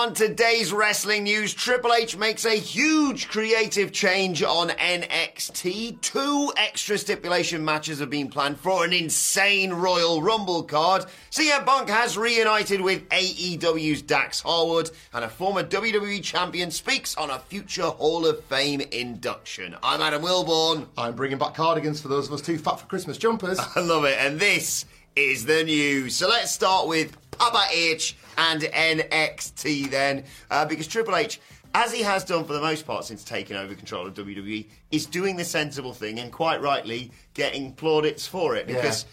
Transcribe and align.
on 0.00 0.14
today's 0.14 0.72
wrestling 0.72 1.24
news, 1.24 1.52
Triple 1.52 1.92
H 1.92 2.16
makes 2.16 2.46
a 2.46 2.56
huge 2.56 3.28
creative 3.28 3.92
change 3.92 4.42
on 4.42 4.70
NXT. 4.70 6.00
Two 6.00 6.50
extra 6.56 6.96
stipulation 6.96 7.62
matches 7.62 7.98
have 7.98 8.08
been 8.08 8.30
planned 8.30 8.58
for 8.58 8.82
an 8.82 8.94
insane 8.94 9.74
Royal 9.74 10.22
Rumble 10.22 10.62
card. 10.62 11.04
CM 11.30 11.66
Punk 11.66 11.90
has 11.90 12.16
reunited 12.16 12.80
with 12.80 13.06
AEW's 13.10 14.00
Dax 14.00 14.40
Harwood, 14.40 14.90
and 15.12 15.22
a 15.22 15.28
former 15.28 15.62
WWE 15.62 16.22
champion 16.22 16.70
speaks 16.70 17.14
on 17.18 17.28
a 17.28 17.38
future 17.38 17.82
Hall 17.82 18.24
of 18.24 18.42
Fame 18.44 18.80
induction. 18.80 19.76
I'm 19.82 20.00
Adam 20.00 20.22
Wilborn. 20.22 20.86
I'm 20.96 21.14
bringing 21.14 21.36
back 21.36 21.52
cardigans 21.52 22.00
for 22.00 22.08
those 22.08 22.26
of 22.26 22.32
us 22.32 22.40
too 22.40 22.56
fat 22.56 22.80
for 22.80 22.86
Christmas 22.86 23.18
jumpers. 23.18 23.60
I 23.76 23.80
love 23.80 24.06
it, 24.06 24.16
and 24.18 24.40
this 24.40 24.86
is 25.14 25.44
the 25.44 25.62
news. 25.62 26.16
So 26.16 26.26
let's 26.26 26.52
start 26.52 26.88
with 26.88 27.14
Papa 27.32 27.64
H 27.70 28.16
and 28.40 28.62
NXT 28.62 29.90
then, 29.90 30.24
uh, 30.50 30.64
because 30.64 30.86
Triple 30.86 31.14
H, 31.14 31.40
as 31.74 31.92
he 31.92 32.02
has 32.02 32.24
done 32.24 32.44
for 32.44 32.54
the 32.54 32.60
most 32.60 32.86
part 32.86 33.04
since 33.04 33.22
taking 33.22 33.56
over 33.56 33.74
control 33.74 34.06
of 34.06 34.14
WWE, 34.14 34.66
is 34.90 35.06
doing 35.06 35.36
the 35.36 35.44
sensible 35.44 35.92
thing 35.92 36.18
and 36.18 36.32
quite 36.32 36.60
rightly 36.62 37.12
getting 37.34 37.72
plaudits 37.72 38.26
for 38.26 38.56
it 38.56 38.66
because. 38.66 39.04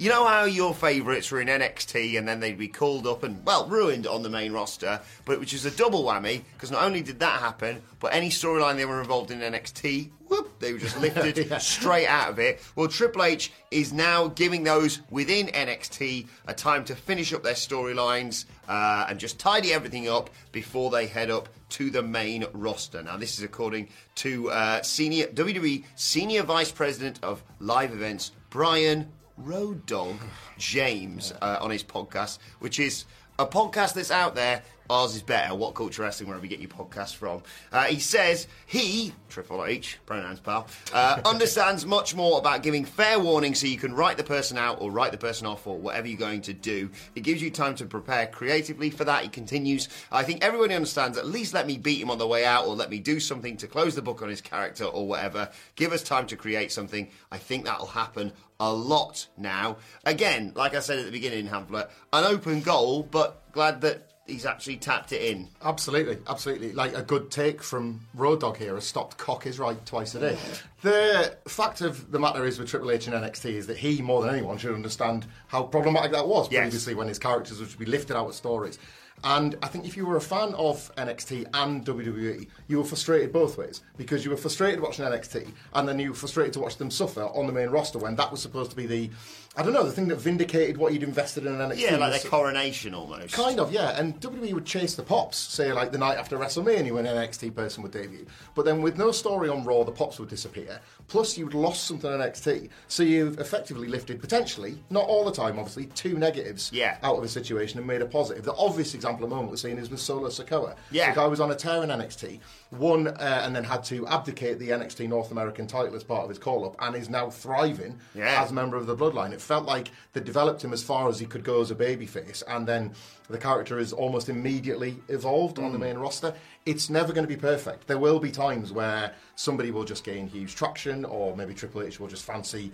You 0.00 0.08
know 0.08 0.26
how 0.26 0.44
your 0.44 0.72
favourites 0.74 1.30
were 1.30 1.42
in 1.42 1.48
NXT 1.48 2.16
and 2.16 2.26
then 2.26 2.40
they'd 2.40 2.56
be 2.56 2.68
called 2.68 3.06
up 3.06 3.22
and, 3.22 3.44
well, 3.44 3.66
ruined 3.68 4.06
on 4.06 4.22
the 4.22 4.30
main 4.30 4.50
roster, 4.50 4.98
but 5.26 5.38
which 5.38 5.52
is 5.52 5.66
a 5.66 5.70
double 5.70 6.04
whammy 6.04 6.40
because 6.54 6.70
not 6.70 6.84
only 6.84 7.02
did 7.02 7.20
that 7.20 7.38
happen, 7.40 7.82
but 7.98 8.14
any 8.14 8.30
storyline 8.30 8.76
they 8.76 8.86
were 8.86 9.00
involved 9.00 9.30
in 9.30 9.40
NXT, 9.40 10.08
whoop, 10.28 10.58
they 10.58 10.72
were 10.72 10.78
just 10.78 10.98
lifted 11.02 11.36
Yeah. 11.50 11.58
straight 11.58 12.06
out 12.06 12.30
of 12.30 12.38
it. 12.38 12.62
Well, 12.76 12.88
Triple 12.88 13.24
H 13.24 13.52
is 13.70 13.92
now 13.92 14.28
giving 14.28 14.64
those 14.64 15.00
within 15.10 15.48
NXT 15.48 16.28
a 16.46 16.54
time 16.54 16.82
to 16.86 16.94
finish 16.96 17.34
up 17.34 17.42
their 17.42 17.52
storylines 17.52 18.46
uh, 18.70 19.04
and 19.06 19.20
just 19.20 19.38
tidy 19.38 19.70
everything 19.74 20.08
up 20.08 20.30
before 20.50 20.90
they 20.90 21.08
head 21.08 21.30
up 21.30 21.50
to 21.70 21.90
the 21.90 22.02
main 22.02 22.46
roster. 22.54 23.02
Now, 23.02 23.18
this 23.18 23.36
is 23.36 23.44
according 23.44 23.90
to 24.14 24.50
uh, 24.50 24.80
senior 24.80 25.26
WWE 25.26 25.84
Senior 25.94 26.42
Vice 26.44 26.72
President 26.72 27.18
of 27.22 27.42
Live 27.58 27.92
Events, 27.92 28.32
Brian 28.48 29.12
Road 29.44 29.86
Dog 29.86 30.16
James, 30.58 31.32
uh, 31.40 31.58
on 31.60 31.70
his 31.70 31.82
podcast, 31.82 32.38
which 32.58 32.78
is 32.78 33.04
a 33.38 33.46
podcast 33.46 33.94
that's 33.94 34.10
out 34.10 34.34
there. 34.34 34.62
Ours 34.90 35.14
is 35.14 35.22
better. 35.22 35.54
What 35.54 35.76
Culture 35.76 36.02
Wrestling, 36.02 36.28
wherever 36.28 36.44
you 36.44 36.50
get 36.50 36.58
your 36.58 36.68
podcast 36.68 37.14
from. 37.14 37.42
Uh, 37.70 37.84
he 37.84 38.00
says 38.00 38.48
he, 38.66 39.12
Triple 39.28 39.64
H, 39.64 40.00
pronouns 40.04 40.40
pal, 40.40 40.66
uh, 40.92 41.20
understands 41.24 41.86
much 41.86 42.16
more 42.16 42.40
about 42.40 42.64
giving 42.64 42.84
fair 42.84 43.20
warning 43.20 43.54
so 43.54 43.68
you 43.68 43.78
can 43.78 43.94
write 43.94 44.16
the 44.16 44.24
person 44.24 44.58
out 44.58 44.80
or 44.80 44.90
write 44.90 45.12
the 45.12 45.18
person 45.18 45.46
off 45.46 45.64
or 45.68 45.78
whatever 45.78 46.08
you're 46.08 46.18
going 46.18 46.42
to 46.42 46.52
do. 46.52 46.90
It 47.14 47.20
gives 47.20 47.40
you 47.40 47.52
time 47.52 47.76
to 47.76 47.86
prepare 47.86 48.26
creatively 48.26 48.90
for 48.90 49.04
that. 49.04 49.22
He 49.22 49.28
continues, 49.28 49.88
I 50.10 50.24
think 50.24 50.42
everybody 50.42 50.74
understands 50.74 51.16
at 51.16 51.26
least 51.26 51.54
let 51.54 51.68
me 51.68 51.78
beat 51.78 52.02
him 52.02 52.10
on 52.10 52.18
the 52.18 52.26
way 52.26 52.44
out 52.44 52.66
or 52.66 52.74
let 52.74 52.90
me 52.90 52.98
do 52.98 53.20
something 53.20 53.56
to 53.58 53.68
close 53.68 53.94
the 53.94 54.02
book 54.02 54.22
on 54.22 54.28
his 54.28 54.40
character 54.40 54.84
or 54.84 55.06
whatever. 55.06 55.50
Give 55.76 55.92
us 55.92 56.02
time 56.02 56.26
to 56.26 56.36
create 56.36 56.72
something. 56.72 57.08
I 57.30 57.38
think 57.38 57.64
that'll 57.64 57.86
happen 57.86 58.32
a 58.58 58.72
lot 58.72 59.28
now. 59.36 59.76
Again, 60.04 60.52
like 60.56 60.74
I 60.74 60.80
said 60.80 60.98
at 60.98 61.06
the 61.06 61.12
beginning, 61.12 61.48
Hamflett, 61.48 61.90
an 62.12 62.24
open 62.24 62.60
goal, 62.60 63.04
but 63.04 63.52
glad 63.52 63.80
that 63.82 64.09
he's 64.26 64.46
actually 64.46 64.76
tapped 64.76 65.12
it 65.12 65.22
in. 65.22 65.48
Absolutely, 65.62 66.18
absolutely. 66.28 66.72
Like 66.72 66.94
a 66.96 67.02
good 67.02 67.30
take 67.30 67.62
from 67.62 68.00
Road 68.14 68.40
Dog 68.40 68.56
here 68.56 68.74
has 68.74 68.84
stopped 68.84 69.18
cock 69.18 69.46
is 69.46 69.58
right 69.58 69.84
twice 69.86 70.14
a 70.14 70.20
day. 70.20 70.38
The 70.82 71.36
fact 71.48 71.80
of 71.80 72.10
the 72.10 72.18
matter 72.18 72.44
is 72.46 72.58
with 72.58 72.68
Triple 72.68 72.90
H 72.90 73.06
and 73.06 73.14
NXT 73.16 73.46
is 73.52 73.66
that 73.66 73.76
he, 73.76 74.00
more 74.02 74.22
than 74.22 74.34
anyone, 74.34 74.56
should 74.58 74.74
understand 74.74 75.26
how 75.48 75.64
problematic 75.64 76.12
that 76.12 76.26
was 76.28 76.50
Yes. 76.50 76.62
previously 76.62 76.94
when 76.94 77.08
his 77.08 77.18
characters 77.18 77.60
would 77.60 77.78
be 77.78 77.86
lifted 77.86 78.16
out 78.16 78.28
of 78.28 78.34
stories. 78.34 78.78
And 79.22 79.54
I 79.62 79.66
think 79.66 79.84
if 79.84 79.98
you 79.98 80.06
were 80.06 80.16
a 80.16 80.20
fan 80.20 80.54
of 80.54 80.90
NXT 80.96 81.48
and 81.52 81.84
WWE, 81.84 82.46
you 82.68 82.78
were 82.78 82.84
frustrated 82.84 83.34
both 83.34 83.58
ways 83.58 83.82
because 83.98 84.24
you 84.24 84.30
were 84.30 84.36
frustrated 84.38 84.80
watching 84.80 85.04
NXT 85.04 85.46
and 85.74 85.86
then 85.86 85.98
you 85.98 86.10
were 86.10 86.14
frustrated 86.16 86.54
to 86.54 86.60
watch 86.60 86.78
them 86.78 86.90
suffer 86.90 87.24
on 87.24 87.46
the 87.46 87.52
main 87.52 87.68
roster 87.68 87.98
when 87.98 88.16
that 88.16 88.30
was 88.30 88.40
supposed 88.40 88.70
to 88.70 88.76
be 88.78 88.86
the, 88.86 89.10
I 89.56 89.64
don't 89.64 89.72
know, 89.72 89.82
the 89.82 89.90
thing 89.90 90.06
that 90.08 90.16
vindicated 90.16 90.76
what 90.76 90.92
you'd 90.92 91.02
invested 91.02 91.44
in 91.44 91.54
NXT. 91.54 91.80
Yeah, 91.80 91.96
like 91.96 92.22
their 92.22 92.30
coronation 92.30 92.94
almost. 92.94 93.34
Kind 93.34 93.58
of, 93.58 93.72
yeah. 93.72 93.98
And 93.98 94.18
WWE 94.20 94.52
would 94.54 94.64
chase 94.64 94.94
the 94.94 95.02
pops, 95.02 95.36
say 95.38 95.72
like 95.72 95.90
the 95.90 95.98
night 95.98 96.18
after 96.18 96.38
WrestleMania 96.38 96.92
when 96.92 97.04
an 97.04 97.16
NXT 97.16 97.56
person 97.56 97.82
would 97.82 97.90
debut. 97.90 98.26
But 98.54 98.64
then 98.64 98.80
with 98.80 98.96
no 98.96 99.10
story 99.10 99.48
on 99.48 99.64
Raw, 99.64 99.82
the 99.82 99.90
pops 99.90 100.20
would 100.20 100.28
disappear. 100.28 100.80
Plus, 101.08 101.36
you'd 101.36 101.52
lost 101.52 101.84
something 101.88 102.08
on 102.10 102.20
NXT. 102.20 102.68
So 102.86 103.02
you've 103.02 103.40
effectively 103.40 103.88
lifted, 103.88 104.20
potentially, 104.20 104.78
not 104.88 105.04
all 105.08 105.24
the 105.24 105.32
time, 105.32 105.58
obviously, 105.58 105.86
two 105.86 106.16
negatives 106.16 106.70
Yeah. 106.72 106.98
out 107.02 107.16
of 107.18 107.24
a 107.24 107.28
situation 107.28 107.78
and 107.78 107.86
made 107.88 108.02
a 108.02 108.06
positive. 108.06 108.44
The 108.44 108.54
obvious 108.54 108.94
example 108.94 109.24
at 109.24 109.30
the 109.30 109.34
moment 109.34 109.50
we're 109.50 109.56
seeing 109.56 109.78
is 109.78 109.90
with 109.90 109.98
Solo 110.00 110.28
Sikoa. 110.28 110.76
Yeah. 110.92 111.10
The 111.10 111.16
guy 111.16 111.26
was 111.26 111.40
on 111.40 111.50
a 111.50 111.56
tear 111.56 111.82
in 111.82 111.90
NXT, 111.90 112.38
won 112.70 113.08
uh, 113.08 113.42
and 113.44 113.56
then 113.56 113.64
had 113.64 113.82
to 113.84 114.06
abdicate 114.06 114.60
the 114.60 114.68
NXT 114.68 115.08
North 115.08 115.32
American 115.32 115.66
title 115.66 115.96
as 115.96 116.04
part 116.04 116.22
of 116.22 116.28
his 116.28 116.38
call 116.38 116.64
up 116.64 116.76
and 116.78 116.94
is 116.94 117.10
now 117.10 117.28
thriving 117.30 117.98
Yeah. 118.14 118.40
as 118.44 118.52
a 118.52 118.54
member 118.54 118.76
of 118.76 118.86
the 118.86 118.96
bloodline. 118.96 119.32
It 119.32 119.39
felt 119.40 119.64
like 119.64 119.90
they 120.12 120.20
developed 120.20 120.62
him 120.64 120.72
as 120.72 120.82
far 120.82 121.08
as 121.08 121.18
he 121.18 121.26
could 121.26 121.44
go 121.44 121.60
as 121.60 121.70
a 121.70 121.74
babyface, 121.74 122.42
and 122.48 122.66
then 122.66 122.92
the 123.28 123.38
character 123.38 123.78
is 123.78 123.92
almost 123.92 124.28
immediately 124.28 124.96
evolved 125.08 125.58
on 125.58 125.72
the 125.72 125.78
Hmm. 125.78 125.84
main 125.84 125.98
roster. 125.98 126.34
It's 126.66 126.90
never 126.90 127.12
going 127.12 127.26
to 127.26 127.34
be 127.34 127.40
perfect. 127.40 127.86
There 127.86 127.98
will 127.98 128.20
be 128.20 128.30
times 128.30 128.72
where 128.72 129.14
somebody 129.36 129.70
will 129.70 129.84
just 129.84 130.04
gain 130.04 130.28
huge 130.28 130.54
traction, 130.54 131.04
or 131.04 131.36
maybe 131.36 131.54
Triple 131.54 131.82
H 131.82 131.98
will 132.00 132.08
just 132.08 132.24
fancy 132.24 132.72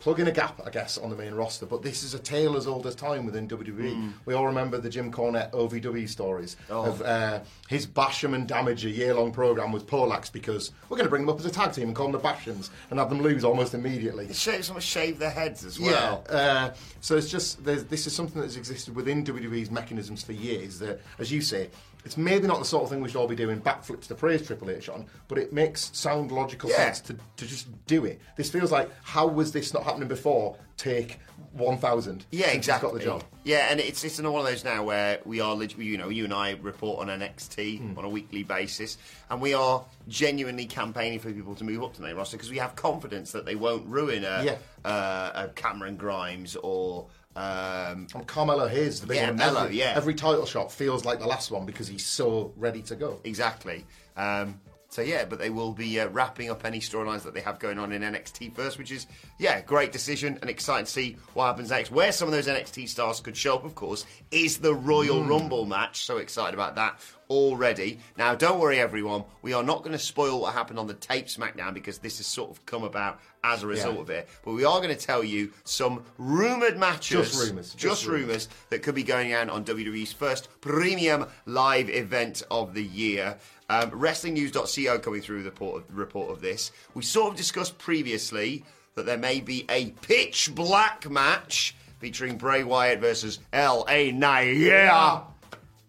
plugging 0.00 0.26
a 0.26 0.32
gap, 0.32 0.60
I 0.66 0.70
guess, 0.70 0.98
on 0.98 1.10
the 1.10 1.16
main 1.16 1.34
roster. 1.34 1.66
But 1.66 1.82
this 1.82 2.02
is 2.02 2.14
a 2.14 2.18
tale 2.18 2.56
as 2.56 2.66
old 2.66 2.86
as 2.86 2.94
time 2.94 3.24
within 3.26 3.48
WWE. 3.48 3.94
Hmm. 3.94 4.08
We 4.26 4.34
all 4.34 4.46
remember 4.46 4.78
the 4.78 4.88
Jim 4.90 5.10
Cornette 5.12 5.50
OVW 5.52 6.08
stories 6.08 6.56
Oh. 6.70 6.84
of 6.86 7.02
uh, 7.02 7.40
his 7.68 7.86
Basham 7.86 8.34
and 8.34 8.48
Damaja, 8.48 8.84
a 8.86 8.90
year-long 8.90 9.32
program 9.32 9.72
with 9.72 9.86
Polax, 9.86 10.30
because 10.32 10.72
we're 10.88 10.96
going 10.96 11.06
to 11.06 11.10
bring 11.10 11.22
them 11.26 11.34
up 11.34 11.38
as 11.40 11.46
a 11.46 11.50
tag 11.50 11.72
team 11.72 11.88
and 11.88 11.96
call 11.96 12.10
them 12.10 12.20
the 12.20 12.26
Bashams 12.28 12.70
and 12.90 12.98
have 12.98 13.08
them 13.08 13.20
lose 13.22 13.44
almost 13.44 13.74
immediately. 13.74 14.32
Shave, 14.32 14.64
someone 14.64 14.82
shave 14.82 15.18
their 15.18 15.30
heads 15.30 15.64
as 15.64 15.78
well. 15.80 16.24
Yeah. 16.30 16.34
Uh, 16.36 16.74
so 17.00 17.16
it's 17.16 17.30
just 17.30 17.64
this 17.64 18.06
is 18.06 18.14
something 18.14 18.40
that's 18.40 18.56
existed 18.56 18.94
within 18.94 19.24
WWE's 19.24 19.70
mechanisms 19.70 20.22
for 20.22 20.32
years. 20.32 20.78
That, 20.78 21.00
as 21.18 21.30
you 21.32 21.40
say, 21.40 21.70
it's 22.04 22.16
maybe 22.16 22.46
not 22.46 22.58
the 22.58 22.64
sort 22.64 22.84
of 22.84 22.90
thing 22.90 23.00
we 23.00 23.08
should 23.08 23.18
all 23.18 23.26
be 23.28 23.34
doing 23.36 23.60
backflips 23.60 24.06
to 24.08 24.14
praise 24.14 24.46
Triple 24.46 24.70
H 24.70 24.88
on, 24.88 25.06
but 25.28 25.38
it 25.38 25.52
makes 25.52 25.90
sound 25.96 26.30
logical 26.32 26.68
Yeah. 26.70 26.76
sense 26.76 27.00
to, 27.00 27.16
to 27.36 27.46
just 27.46 27.66
do 27.86 28.04
it. 28.04 28.20
This 28.36 28.50
feels 28.50 28.70
like 28.70 28.90
how 29.02 29.26
was 29.26 29.52
this 29.52 29.72
not 29.72 29.84
happening 29.84 30.08
before? 30.08 30.56
Take 30.76 31.18
one 31.52 31.78
thousand. 31.78 32.26
Yeah, 32.32 32.48
exactly. 32.48 32.90
Got 32.90 32.98
the 32.98 33.04
job. 33.04 33.24
Yeah, 33.44 33.68
and 33.70 33.78
it's 33.78 34.02
it's 34.02 34.20
one 34.20 34.34
of 34.34 34.44
those 34.44 34.64
now 34.64 34.82
where 34.82 35.20
we 35.24 35.40
are, 35.40 35.56
you 35.62 35.96
know, 35.96 36.08
you 36.08 36.24
and 36.24 36.34
I 36.34 36.52
report 36.60 37.00
on 37.08 37.20
NXT 37.20 37.78
Hmm. 37.78 37.98
on 37.98 38.04
a 38.04 38.08
weekly 38.08 38.42
basis, 38.42 38.98
and 39.30 39.40
we 39.40 39.54
are 39.54 39.84
genuinely 40.08 40.66
campaigning 40.66 41.20
for 41.20 41.32
people 41.32 41.54
to 41.54 41.64
move 41.64 41.82
up 41.82 41.92
to 41.94 42.00
the 42.00 42.06
main 42.06 42.16
roster 42.16 42.36
because 42.36 42.50
we 42.50 42.58
have 42.58 42.74
confidence 42.74 43.30
that 43.32 43.46
they 43.46 43.54
won't 43.54 43.86
ruin 43.86 44.24
a, 44.24 44.42
Yeah. 44.44 44.56
uh, 44.84 45.44
a 45.46 45.48
Cameron 45.54 45.96
Grimes 45.96 46.56
or. 46.56 47.06
Um, 47.36 48.06
And 48.14 48.26
Carmelo 48.26 48.68
Hayes, 48.68 49.00
the 49.00 49.06
big 49.06 49.16
Yeah, 49.16 49.26
one. 49.28 49.36
Melo, 49.36 49.64
every, 49.64 49.76
yeah. 49.78 49.92
every 49.96 50.14
title 50.14 50.46
shot 50.46 50.70
feels 50.72 51.04
like 51.04 51.18
the 51.18 51.26
last 51.26 51.50
one 51.50 51.66
because 51.66 51.88
he's 51.88 52.06
so 52.06 52.52
ready 52.56 52.82
to 52.82 52.94
go. 52.96 53.20
Exactly. 53.24 53.84
Um, 54.16 54.60
so 54.88 55.02
yeah, 55.02 55.24
but 55.24 55.40
they 55.40 55.50
will 55.50 55.72
be 55.72 55.98
uh, 55.98 56.06
wrapping 56.10 56.50
up 56.50 56.64
any 56.64 56.78
storylines 56.78 57.22
that 57.22 57.34
they 57.34 57.40
have 57.40 57.58
going 57.58 57.80
on 57.80 57.90
in 57.90 58.02
NXT 58.02 58.54
first, 58.54 58.78
which 58.78 58.92
is 58.92 59.08
yeah, 59.40 59.60
great 59.60 59.90
decision 59.90 60.38
and 60.40 60.48
exciting 60.48 60.84
to 60.86 60.90
see 60.92 61.16
what 61.32 61.46
happens 61.46 61.70
next. 61.70 61.90
Where 61.90 62.12
some 62.12 62.28
of 62.28 62.32
those 62.32 62.46
NXT 62.46 62.88
stars 62.88 63.18
could 63.18 63.36
show 63.36 63.56
up, 63.56 63.64
of 63.64 63.74
course, 63.74 64.06
is 64.30 64.58
the 64.58 64.72
Royal 64.72 65.24
Rumble 65.24 65.66
match. 65.66 66.04
So 66.04 66.18
excited 66.18 66.54
about 66.54 66.76
that. 66.76 67.00
Already. 67.30 67.98
Now, 68.16 68.34
don't 68.34 68.58
worry, 68.60 68.78
everyone. 68.80 69.24
We 69.42 69.52
are 69.52 69.62
not 69.62 69.78
going 69.80 69.92
to 69.92 69.98
spoil 69.98 70.40
what 70.40 70.54
happened 70.54 70.78
on 70.78 70.86
the 70.86 70.94
tape 70.94 71.26
SmackDown 71.26 71.74
because 71.74 71.98
this 71.98 72.18
has 72.18 72.26
sort 72.26 72.50
of 72.50 72.64
come 72.66 72.84
about 72.84 73.20
as 73.42 73.62
a 73.62 73.66
result 73.66 73.94
Yeah. 73.96 74.00
of 74.02 74.10
it. 74.10 74.28
But 74.44 74.52
we 74.52 74.64
are 74.64 74.80
going 74.80 74.94
to 74.96 75.00
tell 75.06 75.22
you 75.24 75.52
some 75.64 76.04
rumoured 76.18 76.78
matches. 76.78 77.30
Just 77.32 77.48
rumours, 77.48 77.66
Just, 77.74 77.78
just 77.78 78.06
rumours. 78.06 78.48
that 78.70 78.82
could 78.82 78.94
be 78.94 79.02
going 79.02 79.34
on 79.34 79.50
on 79.50 79.64
WWE's 79.64 80.12
first 80.12 80.48
premium 80.60 81.26
live 81.46 81.90
event 81.90 82.42
of 82.50 82.74
the 82.74 82.84
year. 82.84 83.36
Um, 83.70 83.90
WrestlingNews.co 83.92 84.98
coming 84.98 85.20
through 85.22 85.42
the 85.42 85.50
report 85.50 85.82
of, 85.88 85.96
report 85.96 86.30
of 86.30 86.40
this. 86.40 86.70
We 86.94 87.02
sort 87.02 87.30
of 87.32 87.36
discussed 87.36 87.78
previously 87.78 88.64
that 88.94 89.06
there 89.06 89.18
may 89.18 89.40
be 89.40 89.64
a 89.70 89.90
pitch 90.02 90.54
black 90.54 91.10
match 91.10 91.74
featuring 91.98 92.36
Bray 92.36 92.62
Wyatt 92.64 93.00
versus 93.00 93.38
L.A. 93.52 94.12
Knight. 94.12 94.56
Yeah! 94.56 95.22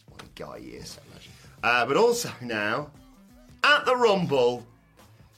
What 0.07 0.23
a 0.23 0.25
guy 0.41 0.59
he 0.59 0.67
is. 0.69 0.97
Uh, 1.65 1.83
but 1.85 1.97
also 1.97 2.29
now, 2.41 2.91
at 3.63 3.85
the 3.85 3.95
Rumble, 3.95 4.63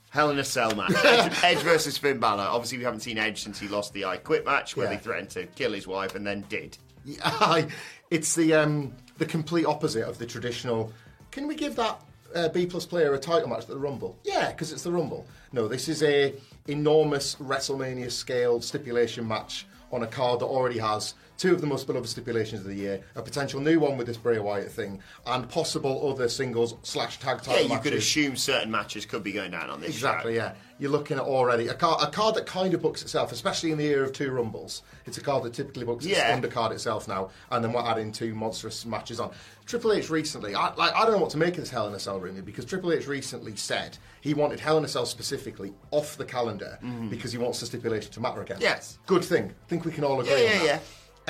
Hell 0.10 0.30
in 0.30 0.40
a 0.40 0.44
Cell 0.44 0.76
match. 0.76 0.92
Edge, 1.06 1.34
Edge 1.42 1.58
versus 1.60 1.98
Finn 1.98 2.20
Balor. 2.20 2.44
Obviously, 2.44 2.78
we 2.80 2.84
haven't 2.84 3.00
seen 3.00 3.18
Edge 3.18 3.42
since 3.42 3.58
he 3.60 3.70
lost 3.70 3.94
the 3.94 4.04
I 4.04 4.18
Quit 4.18 4.46
match, 4.46 4.76
where 4.76 4.88
Yeah. 4.88 4.98
they 4.98 5.02
threatened 5.02 5.30
to 5.32 5.46
kill 5.48 5.72
his 5.72 5.88
wife 5.88 6.16
and 6.16 6.28
then 6.28 6.44
did. 6.50 6.78
Yeah, 7.06 7.66
it's 8.12 8.36
the 8.36 8.54
um, 8.56 8.94
the 9.20 9.26
complete 9.26 9.66
opposite 9.66 10.04
of 10.04 10.18
the 10.18 10.26
traditional. 10.26 10.92
Can 11.32 11.48
we 11.48 11.56
give 11.56 11.78
that 11.78 12.02
uh, 12.36 12.50
B 12.50 12.66
plus 12.66 12.86
player 12.86 13.14
a 13.14 13.20
title 13.20 13.48
match 13.48 13.62
at 13.62 13.68
the 13.70 13.78
Rumble? 13.78 14.18
Yeah, 14.26 14.52
because 14.52 14.74
it's 14.74 14.84
the 14.84 14.92
Rumble. 14.92 15.26
No, 15.54 15.70
this 15.70 15.88
is 15.88 16.04
a 16.04 16.34
enormous 16.68 17.36
WrestleMania 17.36 18.12
scale 18.12 18.60
stipulation 18.60 19.26
match 19.26 19.66
on 19.92 20.04
a 20.04 20.08
card 20.08 20.40
that 20.42 20.46
already 20.46 20.80
has 20.80 21.14
two 21.38 21.54
of 21.54 21.62
the 21.62 21.68
most 21.68 21.86
beloved 21.86 22.10
stipulations 22.10 22.62
of 22.62 22.68
the 22.68 22.74
year, 22.74 23.04
a 23.16 23.22
potential 23.22 23.60
new 23.60 23.80
one 23.80 23.96
with 23.96 24.08
this 24.08 24.18
Bray 24.18 24.40
Wyatt 24.40 24.72
thing, 24.72 25.00
and 25.28 25.48
possible 25.48 26.10
other 26.12 26.28
singles 26.28 26.74
slash 26.82 27.20
tag 27.20 27.38
title 27.38 27.54
Yeah, 27.54 27.62
you 27.62 27.70
matches. 27.70 27.84
could 27.84 27.94
assume 27.94 28.36
certain 28.36 28.72
matches 28.72 29.06
could 29.06 29.24
be 29.24 29.32
going 29.32 29.52
down 29.52 29.70
on 29.70 29.80
this 29.80 29.92
Exactly, 29.92 30.34
show. 30.34 30.38
yeah. 30.44 30.54
You're 30.80 30.92
looking 30.92 31.18
at 31.18 31.24
already 31.24 31.68
a 31.68 31.74
card, 31.76 32.02
a 32.08 32.12
card 32.12 32.36
that 32.36 32.46
kind 32.48 32.74
of 32.74 32.82
books 32.82 33.02
itself, 33.04 33.32
especially 33.32 33.72
in 33.72 33.78
the 33.78 33.86
era 33.86 34.06
of 34.06 34.14
two 34.14 34.32
rumbles. 34.32 34.82
It's 35.06 35.18
a 35.18 35.22
card 35.22 35.44
that 35.44 35.54
typically 35.54 35.86
books 35.86 36.06
Yeah. 36.06 36.36
its 36.36 36.46
undercard 36.48 36.72
itself 36.72 37.08
now, 37.08 37.30
and 37.52 37.64
then 37.64 37.72
we're 37.72 37.82
adding 37.86 38.12
two 38.12 38.34
monstrous 38.34 38.86
matches 38.86 39.20
on. 39.20 39.32
Triple 39.68 39.92
H 39.94 40.10
recently, 40.10 40.56
I, 40.56 40.74
like, 40.76 40.94
I 40.96 41.04
don't 41.04 41.12
know 41.12 41.18
what 41.20 41.30
to 41.32 41.38
make 41.38 41.56
of 41.56 41.60
this 41.60 41.70
Hell 41.70 41.88
in 41.88 41.94
a 41.94 42.00
Cell 42.00 42.20
rumor 42.20 42.42
because 42.42 42.66
Triple 42.66 42.92
H 42.94 43.06
recently 43.06 43.56
said 43.56 43.98
he 44.22 44.34
wanted 44.34 44.60
Hell 44.60 44.78
in 44.78 44.86
a 44.86 44.88
Cell 44.88 45.06
specifically 45.06 45.74
off 45.92 46.18
the 46.18 46.26
calendar 46.26 46.80
because 47.10 47.32
he 47.34 47.38
wants 47.38 47.60
the 47.60 47.66
stipulation 47.66 48.12
to 48.14 48.20
matter 48.22 48.42
again. 48.42 48.58
Yes. 48.62 48.98
good 49.06 49.24
thing. 49.26 49.52
I 49.52 49.68
think 49.70 49.84
we 49.86 49.92
can 49.92 50.04
all 50.06 50.20
agree 50.22 50.32
Yeah, 50.32 50.38
on 50.38 50.44
yeah, 50.44 50.58
that. 50.60 50.66
yeah. 50.66 50.80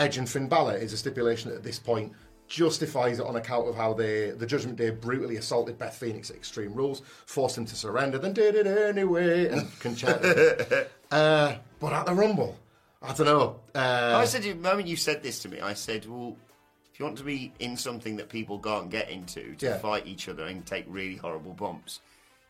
Edge 0.03 0.17
and 0.19 0.29
Finn 0.29 0.47
Balor 0.47 0.77
is 0.77 0.93
a 0.93 0.97
stipulation 0.97 1.49
that 1.49 1.57
at 1.57 1.63
this 1.63 1.79
point 1.79 2.13
justifies 2.47 3.19
it 3.19 3.25
on 3.25 3.35
account 3.35 3.67
of 3.67 3.75
how 3.75 3.93
they, 3.93 4.29
the 4.31 4.45
Judgment 4.45 4.77
Day 4.77 4.91
brutally 4.91 5.37
assaulted 5.37 5.77
Beth 5.77 5.95
Phoenix 5.97 6.29
at 6.29 6.35
Extreme 6.37 6.73
Rules, 6.75 7.01
forced 7.25 7.57
him 7.57 7.65
to 7.65 7.75
surrender, 7.75 8.17
then 8.19 8.33
did 8.33 8.55
it 8.55 8.67
anyway, 8.67 9.47
and 9.49 9.67
Con-Chair-To. 9.79 10.87
uh, 11.11 11.55
but 11.79 11.91
at 11.93 12.05
the 12.05 12.13
Rumble, 12.13 12.57
I 13.01 13.13
don't 13.13 13.25
know. 13.25 13.59
Uh, 13.75 14.17
I 14.21 14.25
said, 14.25 14.43
the 14.43 14.53
moment 14.53 14.87
you 14.87 14.95
said 14.95 15.23
this 15.23 15.39
to 15.39 15.49
me, 15.49 15.59
I 15.59 15.73
said, 15.73 16.05
well, 16.07 16.37
if 16.97 17.01
you 17.01 17.05
want 17.05 17.17
to 17.19 17.23
be 17.23 17.53
in 17.59 17.77
something 17.77 18.15
that 18.15 18.27
people 18.27 18.57
can't 18.57 18.89
get 18.89 19.07
into 19.11 19.53
to 19.57 19.65
Yeah. 19.67 19.77
fight 19.77 20.07
each 20.07 20.27
other 20.27 20.45
and 20.47 20.65
take 20.65 20.83
really 20.87 21.15
horrible 21.15 21.53
bumps, 21.53 21.99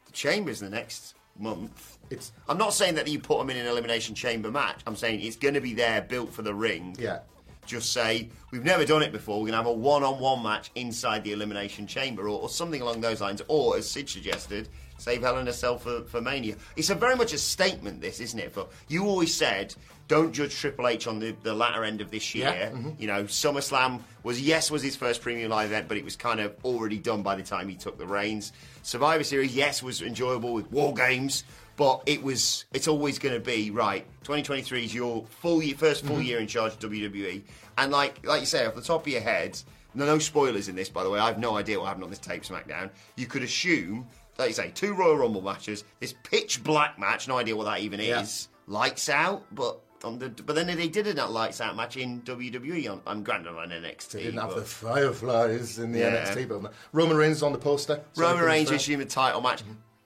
the 0.05 0.13
Chamber's 0.13 0.61
the 0.61 0.69
next 0.69 1.15
month. 1.37 1.97
It's- 2.09 2.31
I'm 2.47 2.57
not 2.57 2.73
saying 2.73 2.95
that 2.95 3.09
you 3.09 3.19
put 3.19 3.39
them 3.39 3.49
in 3.49 3.57
an 3.57 3.65
Elimination 3.67 4.15
Chamber 4.15 4.49
match. 4.49 4.79
I'm 4.87 4.95
saying 4.95 5.19
it's 5.19 5.35
going 5.35 5.55
to 5.55 5.59
be 5.59 5.73
there, 5.73 6.01
built 6.01 6.31
for 6.31 6.43
the 6.43 6.53
ring. 6.53 6.95
Yeah. 6.97 7.19
Just 7.65 7.91
say, 7.91 8.29
we've 8.51 8.63
never 8.63 8.85
done 8.85 9.03
it 9.03 9.11
before, 9.11 9.35
we're 9.41 9.51
going 9.51 9.51
to 9.51 9.57
have 9.57 9.65
a 9.65 9.71
one 9.73 10.01
on 10.05 10.17
one 10.21 10.41
match 10.41 10.71
inside 10.75 11.25
the 11.25 11.33
Elimination 11.33 11.85
Chamber 11.85 12.29
or, 12.29 12.39
or 12.43 12.47
something 12.47 12.81
along 12.81 13.01
those 13.01 13.19
lines. 13.19 13.41
Or, 13.49 13.75
as 13.75 13.91
Sid 13.91 14.07
suggested, 14.09 14.69
save 14.97 15.21
Hell 15.21 15.37
in 15.37 15.47
a 15.47 15.53
Cell 15.53 15.77
for, 15.77 16.03
for 16.03 16.21
Mania. 16.21 16.55
It's 16.75 16.89
a 16.89 16.95
very 16.95 17.15
much 17.15 17.33
a 17.33 17.37
statement, 17.37 18.01
this, 18.01 18.19
isn't 18.19 18.39
it? 18.39 18.51
For 18.51 18.67
You 18.87 19.05
always 19.05 19.33
said, 19.33 19.73
don't 20.07 20.31
judge 20.31 20.55
Triple 20.55 20.87
H 20.87 21.07
on 21.07 21.19
the, 21.19 21.35
the 21.43 21.53
latter 21.53 21.83
end 21.83 22.01
of 22.01 22.11
this 22.11 22.33
year. 22.33 22.47
Yeah, 22.47 22.69
mhm. 22.69 22.99
You 22.99 23.07
know, 23.07 23.23
SummerSlam 23.25 24.01
was, 24.23 24.41
yes, 24.41 24.71
was 24.71 24.81
his 24.81 24.95
first 24.95 25.21
premium 25.21 25.51
live 25.51 25.69
event, 25.69 25.87
but 25.87 25.97
it 25.97 26.03
was 26.03 26.15
kind 26.15 26.39
of 26.39 26.55
already 26.63 26.97
done 26.97 27.23
by 27.23 27.35
the 27.35 27.43
time 27.43 27.67
he 27.67 27.75
took 27.75 27.97
the 27.97 28.07
reins. 28.07 28.53
Survivor 28.83 29.23
Series, 29.23 29.55
yes, 29.55 29.83
was 29.83 30.01
enjoyable 30.01 30.53
with 30.53 30.71
War 30.71 30.93
Games. 30.93 31.43
But 31.75 32.01
it 32.07 32.23
was. 32.23 32.65
It's 32.73 32.87
always 32.87 33.19
going 33.19 33.35
to 33.35 33.39
be 33.39 33.69
right. 33.69 34.03
2023 34.23 34.85
is 34.85 34.95
your 34.95 35.23
full 35.27 35.61
year, 35.61 35.75
first 35.75 36.03
full 36.03 36.19
year 36.19 36.39
in 36.39 36.47
charge 36.47 36.73
of 36.73 36.79
WWE, 36.79 37.43
and 37.77 37.91
like 37.91 38.25
like 38.25 38.39
you 38.39 38.47
say, 38.47 38.65
off 38.65 38.73
the 38.73 38.81
top 38.81 39.01
of 39.05 39.07
your 39.13 39.21
head, 39.21 39.61
no, 39.93 40.05
no 40.07 40.17
spoilers 40.17 40.69
in 40.69 40.75
this, 40.75 40.89
by 40.89 41.03
the 41.03 41.09
way. 41.11 41.19
I 41.19 41.27
have 41.27 41.37
no 41.37 41.55
idea 41.55 41.79
what 41.79 41.85
happened 41.85 42.05
on 42.05 42.09
this 42.09 42.17
tape 42.17 42.41
SmackDown. 42.41 42.89
You 43.15 43.27
could 43.27 43.43
assume, 43.43 44.07
like 44.37 44.49
you 44.49 44.53
say, 44.53 44.71
two 44.73 44.93
Royal 44.93 45.15
Rumble 45.17 45.41
matches, 45.41 45.83
this 45.99 46.13
pitch 46.23 46.63
black 46.63 46.99
match. 46.99 47.27
No 47.27 47.37
idea 47.37 47.55
what 47.55 47.65
that 47.65 47.79
even 47.79 47.99
Yeah. 47.99 48.21
is. 48.21 48.49
Lights 48.67 49.09
out, 49.09 49.43
but 49.51 49.79
on 50.03 50.19
the 50.19 50.29
but 50.29 50.55
then 50.55 50.67
they 50.67 50.87
did 50.87 51.07
a 51.07 51.25
lights 51.25 51.59
out 51.61 51.75
match 51.75 51.97
in 51.97 52.21
WWE. 52.21 52.87
On, 52.91 53.01
I'm 53.07 53.23
granted 53.23 53.49
on 53.57 53.69
NXT. 53.71 54.11
they 54.11 54.23
didn't 54.23 54.39
have 54.41 54.53
the 54.55 54.61
fireflies 54.61 55.79
in 55.79 55.91
the 55.91 55.99
Yeah. 55.99 56.25
NXT 56.25 56.45
but 56.47 56.73
Roman 56.93 57.17
Reigns 57.17 57.41
on 57.43 57.51
the 57.51 57.57
poster. 57.57 58.01
Roman 58.15 58.43
Reigns 58.43 58.69
issuing 58.71 58.99
the 58.99 59.05
title 59.05 59.41
match. 59.41 59.63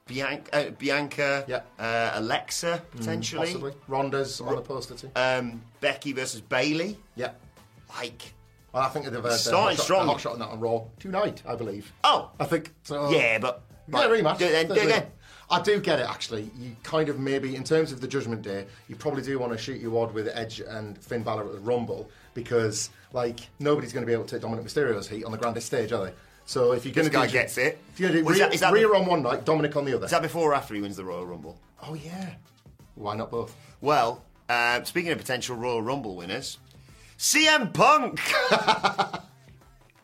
Bianca, 0.08 0.68
uh, 0.68 0.70
Bianca 0.72 1.46
Yeah. 1.48 1.62
uh, 1.80 2.20
Alexa 2.20 2.82
potentially. 2.92 3.46
Possibly. 3.48 3.74
Ronda's 3.88 4.42
on 4.42 4.56
the 4.56 4.62
poster 4.62 4.94
too. 4.96 5.10
um, 5.16 5.62
Becky 5.80 6.12
versus 6.14 6.42
Bayley. 6.42 6.98
yeah. 7.16 7.32
Like, 7.96 8.34
Well, 8.74 8.84
I 8.84 8.90
think 8.90 9.06
they've 9.06 9.24
had 9.24 9.34
Starting 9.34 9.78
strong. 9.78 10.08
hot 10.08 10.22
shot 10.22 10.34
on 10.34 10.40
that 10.40 10.48
on 10.50 10.60
Raw 10.60 10.84
tonight, 11.00 11.44
I 11.46 11.56
believe. 11.56 11.92
Oh. 12.04 12.30
I 12.40 12.46
think 12.46 12.74
so. 12.84 13.10
yeah, 13.12 13.38
but 13.38 13.64
Yeah, 13.94 14.08
rematch. 14.08 14.38
Do 14.40 14.46
it 14.46 14.52
then, 14.52 14.68
do 14.68 14.74
it 14.76 14.86
again. 14.86 15.06
I 15.50 15.62
do 15.62 15.80
get 15.82 16.00
it 16.00 16.08
actually. 16.08 16.50
You 16.58 16.76
kind 16.84 17.10
of 17.10 17.20
maybe 17.20 17.56
in 17.56 17.64
terms 17.64 17.92
of 17.92 18.00
the 18.00 18.08
Judgment 18.08 18.42
Day, 18.42 18.66
you 18.88 18.96
probably 18.96 19.22
do 19.22 19.38
want 19.38 19.52
to 19.52 19.58
shoot 19.58 19.82
your 19.82 19.92
wad 19.92 20.14
with 20.14 20.30
Edge 20.34 20.62
and 20.62 20.98
Finn 20.98 21.24
Balor 21.24 21.46
at 21.46 21.52
the 21.52 21.60
Rumble 21.60 22.10
because 22.34 22.90
like 23.12 23.42
nobody's 23.60 23.92
going 23.92 24.04
to 24.04 24.08
be 24.08 24.14
able 24.14 24.24
to 24.24 24.30
take 24.36 24.42
Dominic 24.42 24.64
Mysterio's 24.66 25.10
heat 25.10 25.26
on 25.26 25.32
the 25.34 25.38
grandest 25.38 25.68
stage, 25.68 25.92
are 25.92 26.06
they? 26.06 26.14
So 26.46 26.72
if 26.72 26.86
you're 26.86 26.94
going 26.94 27.06
This 27.06 27.12
to 27.14 27.18
guy 27.20 27.28
do, 27.28 27.34
gets 27.34 27.58
it. 27.58 27.80
If 27.94 28.00
you're 28.00 28.12
going 28.12 28.24
Was 28.26 28.36
to 28.38 28.40
that- 28.44 28.46
Rhea, 28.48 28.54
is 28.56 28.60
that 28.62 28.74
Rhea 28.74 28.88
the- 28.88 28.96
on 28.96 29.06
one 29.06 29.24
night, 29.24 29.44
Dominic 29.46 29.76
on 29.76 29.84
the 29.86 29.94
other. 29.96 30.06
Is 30.06 30.12
that 30.12 30.22
before 30.22 30.52
or 30.52 30.56
after 30.56 30.74
he 30.74 30.82
wins 30.82 30.96
the 30.96 31.04
Royal 31.06 31.26
Rumble? 31.26 31.60
oh 31.84 31.94
yeah. 31.96 32.36
Why 32.96 33.16
not 33.16 33.30
both? 33.32 33.56
Well, 33.82 34.24
uh, 34.48 34.84
speaking 34.84 35.12
of 35.12 35.18
potential 35.18 35.56
Royal 35.58 35.82
Rumble 35.82 36.16
winners, 36.16 36.60
CM 37.18 37.74
Punk. 37.74 38.20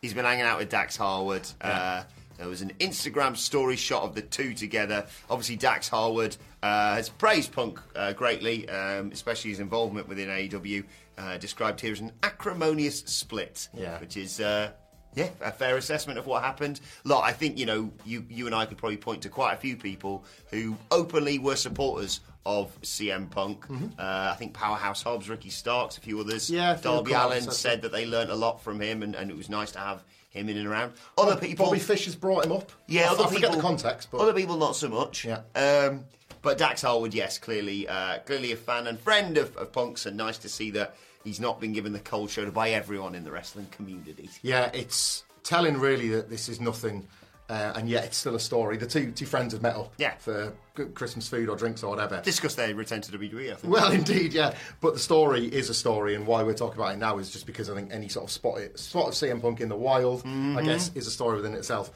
He's 0.02 0.14
been 0.14 0.24
hanging 0.24 0.44
out 0.44 0.58
with 0.58 0.68
Dax 0.68 0.96
Harwood. 0.96 1.46
Uh, 1.60 2.04
there 2.38 2.48
was 2.48 2.62
an 2.62 2.72
Instagram 2.80 3.36
story 3.36 3.76
shot 3.76 4.04
of 4.04 4.14
the 4.14 4.22
two 4.22 4.54
together. 4.54 5.06
Obviously, 5.28 5.56
Dax 5.56 5.88
Harwood 5.88 6.36
uh, 6.62 6.94
has 6.94 7.08
praised 7.08 7.52
Punk 7.52 7.80
uh, 7.96 8.12
greatly, 8.14 8.68
um, 8.68 9.10
especially 9.12 9.50
his 9.50 9.60
involvement 9.60 10.08
within 10.08 10.28
AEW. 10.28 10.84
Uh, 11.18 11.36
described 11.36 11.80
here 11.80 11.92
as 11.92 11.98
an 12.00 12.12
acrimonious 12.22 13.00
split, 13.00 13.68
Yeah. 13.74 13.98
which 13.98 14.16
is 14.16 14.38
uh, 14.40 14.70
yeah 15.16 15.30
a 15.40 15.50
fair 15.50 15.76
assessment 15.76 16.16
of 16.16 16.26
what 16.26 16.44
happened. 16.44 16.80
Look, 17.02 17.24
I 17.24 17.32
think 17.32 17.58
you 17.58 17.66
know 17.66 17.90
you 18.04 18.24
you 18.30 18.46
and 18.46 18.54
I 18.54 18.66
could 18.66 18.78
probably 18.78 18.98
point 18.98 19.22
to 19.22 19.28
quite 19.28 19.52
a 19.54 19.56
few 19.56 19.76
people 19.76 20.24
who 20.50 20.76
openly 20.92 21.40
were 21.40 21.56
supporters 21.56 22.20
of 22.46 22.80
CM 22.82 23.28
Punk. 23.28 23.66
Uh, 23.68 23.74
I 23.98 24.36
think 24.38 24.54
Powerhouse 24.54 25.02
Hobbs, 25.02 25.28
Ricky 25.28 25.50
Starks, 25.50 25.98
a 25.98 26.00
few 26.00 26.20
others. 26.20 26.44
Mm-hmm. 26.46 26.54
Yeah, 26.54 26.78
Darby 26.80 27.12
Allin 27.14 27.42
said 27.42 27.52
said 27.52 27.82
that 27.82 27.90
they 27.90 28.06
learnt 28.06 28.30
a 28.30 28.36
lot 28.36 28.62
from 28.62 28.80
him, 28.80 29.02
and, 29.02 29.16
and 29.16 29.28
it 29.28 29.36
was 29.36 29.48
nice 29.50 29.72
to 29.72 29.80
have 29.80 30.04
him 30.30 30.48
in 30.48 30.56
and 30.56 30.66
around. 30.66 30.92
Other 31.16 31.36
people, 31.36 31.66
Bobby 31.66 31.78
Fish 31.78 32.04
has 32.04 32.14
brought 32.14 32.44
him 32.44 32.52
up. 32.52 32.70
yeah, 32.86 33.08
I, 33.08 33.12
other 33.12 33.24
I 33.24 33.26
forget 33.26 33.40
people, 33.42 33.56
the 33.56 33.62
context, 33.62 34.08
but 34.10 34.20
other 34.20 34.34
people 34.34 34.56
not 34.56 34.76
so 34.76 34.88
much. 34.88 35.24
Yeah. 35.24 35.40
Um, 35.54 36.04
but 36.42 36.58
Dax 36.58 36.82
Harwood, 36.82 37.14
yes, 37.14 37.38
clearly, 37.38 37.88
uh, 37.88 38.18
clearly 38.20 38.52
a 38.52 38.56
fan 38.56 38.86
and 38.86 38.98
friend 38.98 39.38
of, 39.38 39.56
of 39.56 39.72
Punk's, 39.72 40.06
and 40.06 40.16
nice 40.16 40.38
to 40.38 40.48
see 40.48 40.70
that 40.72 40.94
he's 41.24 41.40
not 41.40 41.60
been 41.60 41.72
given 41.72 41.92
the 41.92 42.00
cold 42.00 42.30
shoulder 42.30 42.50
by 42.50 42.70
everyone 42.70 43.14
in 43.14 43.24
the 43.24 43.32
wrestling 43.32 43.66
community. 43.70 44.30
Yeah, 44.42 44.70
it's 44.72 45.24
telling 45.42 45.78
really 45.78 46.08
that 46.10 46.30
this 46.30 46.48
is 46.48 46.60
nothing, 46.60 47.06
uh, 47.48 47.72
and 47.76 47.88
yet 47.88 48.04
it's 48.04 48.16
still 48.16 48.34
a 48.34 48.40
story. 48.40 48.76
The 48.76 48.86
two 48.86 49.10
two 49.12 49.26
friends 49.26 49.52
have 49.52 49.62
met 49.62 49.74
up 49.76 49.92
Yeah. 49.98 50.14
for 50.18 50.52
Christmas 50.94 51.28
food 51.28 51.48
or 51.48 51.56
drinks 51.56 51.82
or 51.82 51.90
whatever. 51.90 52.20
Discuss 52.20 52.54
their 52.54 52.74
return 52.74 53.00
to 53.00 53.12
WWE. 53.18 53.52
I 53.52 53.54
think. 53.56 53.72
Well, 53.72 53.90
indeed, 54.00 54.32
yeah. 54.32 54.54
But 54.80 54.94
the 54.94 55.00
story 55.00 55.46
is 55.46 55.70
a 55.70 55.74
story, 55.74 56.14
and 56.14 56.26
why 56.26 56.42
we're 56.42 56.54
talking 56.54 56.78
about 56.78 56.94
it 56.94 56.98
now 56.98 57.18
is 57.18 57.30
just 57.30 57.46
because 57.46 57.68
I 57.70 57.74
think 57.74 57.92
any 57.92 58.08
sort 58.08 58.24
of 58.26 58.30
spot, 58.30 58.58
spot 58.78 59.08
of 59.08 59.14
CM 59.14 59.40
Punk 59.40 59.60
in 59.60 59.68
the 59.68 59.76
wild, 59.76 60.22
I 60.26 60.62
guess, 60.62 60.90
is 60.94 61.06
a 61.06 61.10
story 61.10 61.36
within 61.36 61.54
itself. 61.54 61.90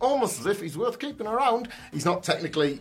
Almost 0.00 0.40
as 0.40 0.46
if 0.46 0.60
he's 0.60 0.78
worth 0.78 0.98
keeping 0.98 1.26
around. 1.26 1.68
He's 1.92 2.04
not 2.04 2.22
technically 2.22 2.78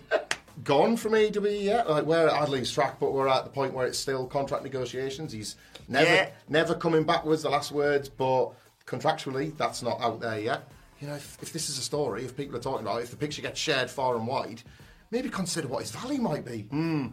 gone 0.64 0.96
from 0.98 1.14
AEW 1.14 1.64
yet. 1.64 1.90
Like 1.90 2.06
we're 2.06 2.28
at 2.28 2.48
Adley's 2.48 2.72
track, 2.72 3.00
but 3.00 3.12
we're 3.14 3.28
at 3.28 3.44
the 3.44 3.50
point 3.50 3.74
where 3.74 3.88
it's 3.88 3.98
still 3.98 4.28
contract 4.28 4.64
negotiations. 4.64 5.32
He's 5.34 5.56
never, 5.88 6.10
Yeah. 6.14 6.30
never 6.48 6.76
coming 6.76 7.04
back 7.04 7.26
was 7.26 7.42
the 7.44 7.50
last 7.50 7.72
words, 7.72 8.08
but 8.10 8.52
contractually, 8.86 9.56
that's 9.58 9.82
not 9.82 10.00
out 10.02 10.20
there 10.20 10.40
yet. 10.40 10.70
You 11.02 11.08
know, 11.08 11.16
if, 11.16 11.38
if 11.42 11.52
this 11.52 11.68
is 11.70 11.78
a 11.78 11.82
story, 11.82 12.24
if 12.24 12.38
people 12.38 12.56
are 12.56 12.62
talking 12.62 12.86
about 12.86 13.00
it, 13.00 13.04
if 13.04 13.10
the 13.12 13.18
picture 13.18 13.42
gets 13.42 13.60
shared 13.60 13.90
far 13.90 14.16
and 14.16 14.28
wide, 14.28 14.62
maybe 15.10 15.30
consider 15.30 15.68
what 15.68 15.82
his 15.82 15.92
value 15.92 16.22
might 16.22 16.46
be 16.46 16.64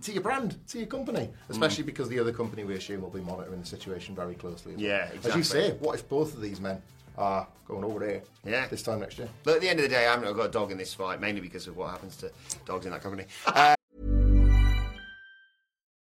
to 0.02 0.12
your 0.12 0.22
brand, 0.22 0.56
to 0.68 0.78
your 0.78 0.86
company, 0.86 1.30
especially 1.48 1.84
because 1.84 2.08
the 2.08 2.18
other 2.20 2.32
company 2.32 2.64
we 2.64 2.74
assume 2.74 3.00
will 3.00 3.10
be 3.10 3.20
monitoring 3.20 3.60
the 3.60 3.66
situation 3.66 4.14
very 4.14 4.34
closely. 4.34 4.74
as 4.74 4.78
well. 4.78 4.86
Yeah, 4.86 5.10
As 5.24 5.34
you 5.34 5.42
say, 5.42 5.70
what 5.80 5.94
if 5.94 6.08
both 6.08 6.34
of 6.34 6.40
these 6.42 6.60
men 6.60 6.82
are 7.16 7.46
going 7.66 7.84
over 7.84 7.98
there. 7.98 8.22
Yeah. 8.46 8.66
This 8.68 8.82
time 8.82 9.00
next 9.00 9.18
year. 9.18 9.28
But 9.42 9.56
at 9.56 9.60
the 9.60 9.68
end 9.68 9.80
of 9.80 9.82
the 9.82 9.88
day, 9.88 10.06
I 10.06 10.12
haven't 10.12 10.32
got 10.36 10.44
a 10.44 10.50
dog 10.50 10.70
in 10.70 10.78
this 10.78 10.94
fight, 10.94 11.20
mainly 11.20 11.40
because 11.40 11.66
of 11.66 11.76
what 11.76 11.90
happens 11.90 12.16
to 12.18 12.30
dogs 12.64 12.86
in 12.86 12.92
that 12.92 13.02
company. 13.02 13.24
Uh, 13.46 13.74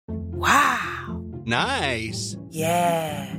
Wow. 0.08 1.24
Nice. 1.46 2.36
Yeah. 2.50 3.38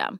system. 0.01 0.19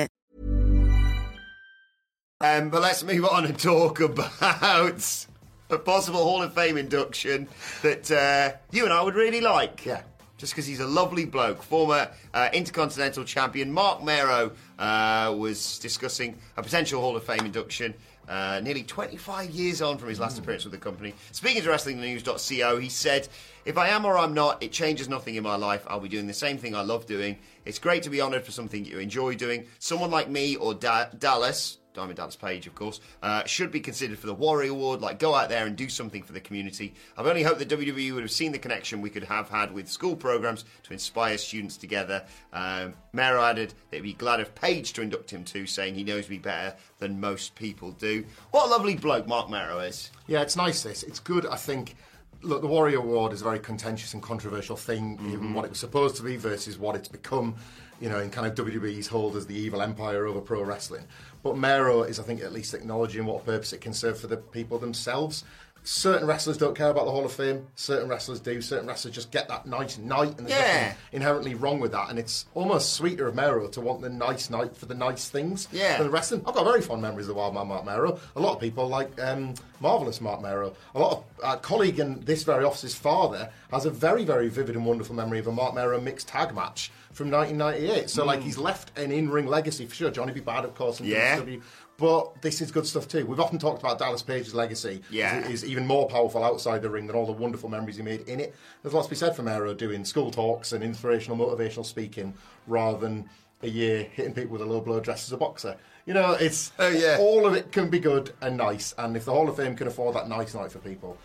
Um, 2.43 2.69
but 2.71 2.81
let's 2.81 3.03
move 3.03 3.23
on 3.25 3.45
and 3.45 3.57
talk 3.59 3.99
about 3.99 5.27
a 5.69 5.77
possible 5.77 6.23
Hall 6.23 6.41
of 6.41 6.55
Fame 6.55 6.75
induction 6.75 7.47
that 7.83 8.09
uh, 8.09 8.57
you 8.71 8.83
and 8.83 8.91
I 8.91 9.03
would 9.03 9.13
really 9.13 9.41
like. 9.41 9.85
Yeah. 9.85 10.01
Just 10.39 10.53
because 10.53 10.65
he's 10.65 10.79
a 10.79 10.87
lovely 10.87 11.25
bloke. 11.25 11.61
Former 11.61 12.09
uh, 12.33 12.49
Intercontinental 12.51 13.23
Champion 13.25 13.71
Mark 13.71 14.03
Mero 14.03 14.53
uh, 14.79 15.35
was 15.37 15.77
discussing 15.77 16.35
a 16.57 16.63
potential 16.63 16.99
Hall 16.99 17.15
of 17.15 17.23
Fame 17.23 17.45
induction. 17.45 17.93
Uh, 18.27 18.59
nearly 18.63 18.81
25 18.81 19.51
years 19.51 19.81
on 19.83 19.99
from 19.99 20.09
his 20.09 20.19
last 20.19 20.39
appearance 20.39 20.63
with 20.63 20.71
the 20.71 20.79
company. 20.79 21.13
Speaking 21.31 21.61
to 21.61 21.69
WrestlingNews.co, 21.69 22.79
he 22.79 22.89
said, 22.89 23.27
If 23.65 23.77
I 23.77 23.89
am 23.89 24.03
or 24.03 24.17
I'm 24.17 24.33
not, 24.33 24.63
it 24.63 24.71
changes 24.71 25.07
nothing 25.07 25.35
in 25.35 25.43
my 25.43 25.57
life. 25.57 25.83
I'll 25.87 25.99
be 25.99 26.09
doing 26.09 26.25
the 26.25 26.33
same 26.33 26.57
thing 26.57 26.73
I 26.73 26.81
love 26.81 27.05
doing. 27.05 27.37
It's 27.65 27.77
great 27.77 28.01
to 28.03 28.09
be 28.09 28.19
honoured 28.19 28.43
for 28.45 28.51
something 28.51 28.83
you 28.83 28.97
enjoy 28.97 29.35
doing. 29.35 29.67
Someone 29.77 30.09
like 30.09 30.27
me 30.29 30.55
or 30.55 30.73
da- 30.73 31.09
Dallas, 31.19 31.77
Diamond 31.93 32.17
Dallas 32.17 32.35
Page, 32.35 32.67
of 32.67 32.75
course, 32.75 33.01
uh, 33.21 33.43
should 33.45 33.71
be 33.71 33.79
considered 33.79 34.17
for 34.17 34.27
the 34.27 34.33
Warrior 34.33 34.71
Award. 34.71 35.01
Like, 35.01 35.19
go 35.19 35.35
out 35.35 35.49
there 35.49 35.65
and 35.65 35.75
do 35.75 35.89
something 35.89 36.23
for 36.23 36.33
the 36.33 36.39
community. 36.39 36.93
I've 37.17 37.27
only 37.27 37.43
hoped 37.43 37.59
that 37.59 37.69
WWE 37.69 38.13
would 38.13 38.23
have 38.23 38.31
seen 38.31 38.51
the 38.51 38.59
connection 38.59 39.01
we 39.01 39.09
could 39.09 39.23
have 39.25 39.49
had 39.49 39.73
with 39.73 39.89
school 39.89 40.15
programs 40.15 40.65
to 40.83 40.93
inspire 40.93 41.37
students 41.37 41.77
together. 41.77 42.23
Um, 42.53 42.93
Mero 43.13 43.43
added 43.43 43.73
that 43.89 43.97
he'd 43.97 44.03
be 44.03 44.13
glad 44.13 44.39
of 44.39 44.53
Page 44.55 44.93
to 44.93 45.01
induct 45.01 45.31
him 45.31 45.43
too, 45.43 45.65
saying 45.65 45.95
he 45.95 46.03
knows 46.03 46.29
me 46.29 46.37
better 46.37 46.75
than 46.99 47.19
most 47.19 47.55
people 47.55 47.91
do. 47.91 48.23
What 48.51 48.67
a 48.67 48.69
lovely 48.69 48.95
bloke 48.95 49.27
Mark 49.27 49.49
Mero 49.49 49.79
is. 49.79 50.11
Yeah, 50.27 50.41
it's 50.41 50.55
nice. 50.55 50.83
This 50.83 51.03
it's 51.03 51.19
good. 51.19 51.45
I 51.45 51.55
think. 51.57 51.95
Look, 52.43 52.61
the 52.61 52.67
Warrior 52.67 52.97
Award 52.97 53.33
is 53.33 53.41
a 53.41 53.43
very 53.43 53.59
contentious 53.59 54.15
and 54.15 54.23
controversial 54.23 54.75
thing 54.75 55.19
in 55.31 55.53
what 55.53 55.63
it 55.63 55.69
was 55.69 55.77
supposed 55.77 56.15
to 56.15 56.23
be 56.23 56.37
versus 56.37 56.75
what 56.75 56.95
it's 56.95 57.07
become. 57.07 57.55
You 57.99 58.09
know, 58.09 58.17
in 58.17 58.31
kind 58.31 58.47
of 58.47 58.55
WWE's 58.55 59.05
hold 59.05 59.35
as 59.35 59.45
the 59.45 59.53
evil 59.53 59.79
empire 59.79 60.25
over 60.25 60.41
pro 60.41 60.63
wrestling. 60.63 61.03
But 61.43 61.57
Mero 61.57 62.03
is, 62.03 62.19
I 62.19 62.23
think, 62.23 62.41
at 62.41 62.53
least 62.53 62.73
acknowledging 62.73 63.25
what 63.25 63.45
purpose 63.45 63.73
it 63.73 63.81
can 63.81 63.93
serve 63.93 64.19
for 64.19 64.27
the 64.27 64.37
people 64.37 64.77
themselves. 64.77 65.43
Certain 65.83 66.27
wrestlers 66.27 66.57
don't 66.57 66.75
care 66.77 66.91
about 66.91 67.05
the 67.05 67.11
Hall 67.11 67.25
of 67.25 67.31
Fame. 67.31 67.65
Certain 67.73 68.07
wrestlers 68.07 68.39
do. 68.39 68.61
Certain 68.61 68.87
wrestlers 68.87 69.15
just 69.15 69.31
get 69.31 69.47
that 69.47 69.65
nice 69.65 69.97
night, 69.97 70.37
and 70.37 70.47
there's 70.47 70.51
Yeah. 70.59 70.83
nothing 70.83 70.95
inherently 71.13 71.55
wrong 71.55 71.79
with 71.79 71.91
that. 71.93 72.11
And 72.11 72.19
it's 72.19 72.45
almost 72.53 72.93
sweeter 72.93 73.27
of 73.27 73.33
Mero 73.33 73.67
to 73.69 73.81
want 73.81 74.01
the 74.01 74.09
nice 74.09 74.51
night 74.51 74.77
for 74.77 74.85
the 74.85 74.93
nice 74.93 75.27
things 75.29 75.67
Yeah. 75.71 75.97
than 75.97 76.05
the 76.07 76.11
wrestling. 76.11 76.43
I've 76.45 76.53
got 76.53 76.65
very 76.65 76.81
fond 76.81 77.01
memories 77.01 77.27
of 77.29 77.35
Wild 77.35 77.55
Man 77.55 77.67
Mark 77.67 77.83
Mero. 77.85 78.19
A 78.35 78.39
lot 78.39 78.53
of 78.53 78.59
people 78.59 78.87
like 78.87 79.19
um, 79.19 79.55
Marvelous 79.81 80.21
Mark 80.21 80.41
Mero. 80.41 80.73
A 80.95 80.99
lot 80.99 81.11
of 81.11 81.25
a 81.43 81.57
colleague 81.57 81.99
in 81.99 82.19
this 82.21 82.43
very 82.43 82.63
office's 82.63 82.95
father 82.95 83.49
has 83.71 83.85
a 83.85 83.89
very, 83.89 84.23
very 84.23 84.49
vivid 84.49 84.75
and 84.75 84.85
wonderful 84.85 85.15
memory 85.15 85.39
of 85.39 85.47
a 85.47 85.51
Mark 85.51 85.73
Mero 85.73 85.99
mixed 85.99 86.27
tag 86.27 86.53
match 86.55 86.91
from 87.11 87.29
1998. 87.31 88.09
So, 88.09 88.23
like, 88.25 88.39
hmm. 88.39 88.45
he's 88.45 88.57
left 88.57 88.97
an 88.97 89.11
in-ring 89.11 89.47
legacy 89.47 89.85
for 89.85 89.95
sure. 89.95 90.11
Johnny 90.11 90.33
B. 90.33 90.39
Bad, 90.39 90.65
of 90.65 90.75
course, 90.75 90.99
in 90.99 91.07
Yeah. 91.07 91.39
WCW. 91.39 91.61
But 91.97 92.41
this 92.41 92.61
is 92.61 92.71
good 92.71 92.87
stuff 92.87 93.07
too. 93.07 93.27
We've 93.27 93.39
often 93.39 93.59
talked 93.59 93.79
about 93.79 93.99
Dallas 93.99 94.23
Page's 94.23 94.55
legacy. 94.55 95.03
Yeah. 95.11 95.45
Is, 95.45 95.63
is 95.63 95.69
even 95.69 95.85
more 95.85 96.07
powerful 96.07 96.43
outside 96.43 96.81
the 96.81 96.89
ring 96.89 97.05
than 97.05 97.15
all 97.15 97.27
the 97.27 97.31
wonderful 97.31 97.69
memories 97.69 97.97
he 97.97 98.01
made 98.01 98.21
in 98.27 98.39
it. 98.39 98.55
There's 98.81 98.95
lots 98.95 99.05
to 99.05 99.11
be 99.11 99.15
said 99.15 99.35
for 99.35 99.43
Mero 99.43 99.75
doing 99.75 100.03
school 100.03 100.31
talks 100.31 100.71
and 100.71 100.83
inspirational, 100.83 101.37
motivational 101.37 101.85
speaking 101.85 102.33
rather 102.65 102.97
than 102.97 103.29
a 103.61 103.67
year 103.69 104.07
hitting 104.13 104.33
people 104.33 104.53
with 104.53 104.61
a 104.61 104.65
low 104.65 104.81
blow 104.81 104.99
dressed 104.99 105.27
as 105.27 105.31
a 105.31 105.37
boxer. 105.37 105.77
You 106.05 106.13
know, 106.13 106.33
it's 106.33 106.71
Oh, 106.79 106.89
yeah. 106.89 107.17
all 107.19 107.45
of 107.45 107.53
it 107.53 107.71
can 107.71 107.89
be 107.89 107.99
good 107.99 108.33
and 108.41 108.57
nice. 108.57 108.93
And 108.97 109.15
if 109.15 109.25
the 109.25 109.31
Hall 109.31 109.47
of 109.49 109.55
Fame 109.57 109.75
can 109.75 109.87
afford 109.87 110.15
that 110.15 110.27
nice 110.27 110.53
night 110.53 110.71
for 110.71 110.79
people, 110.79 111.17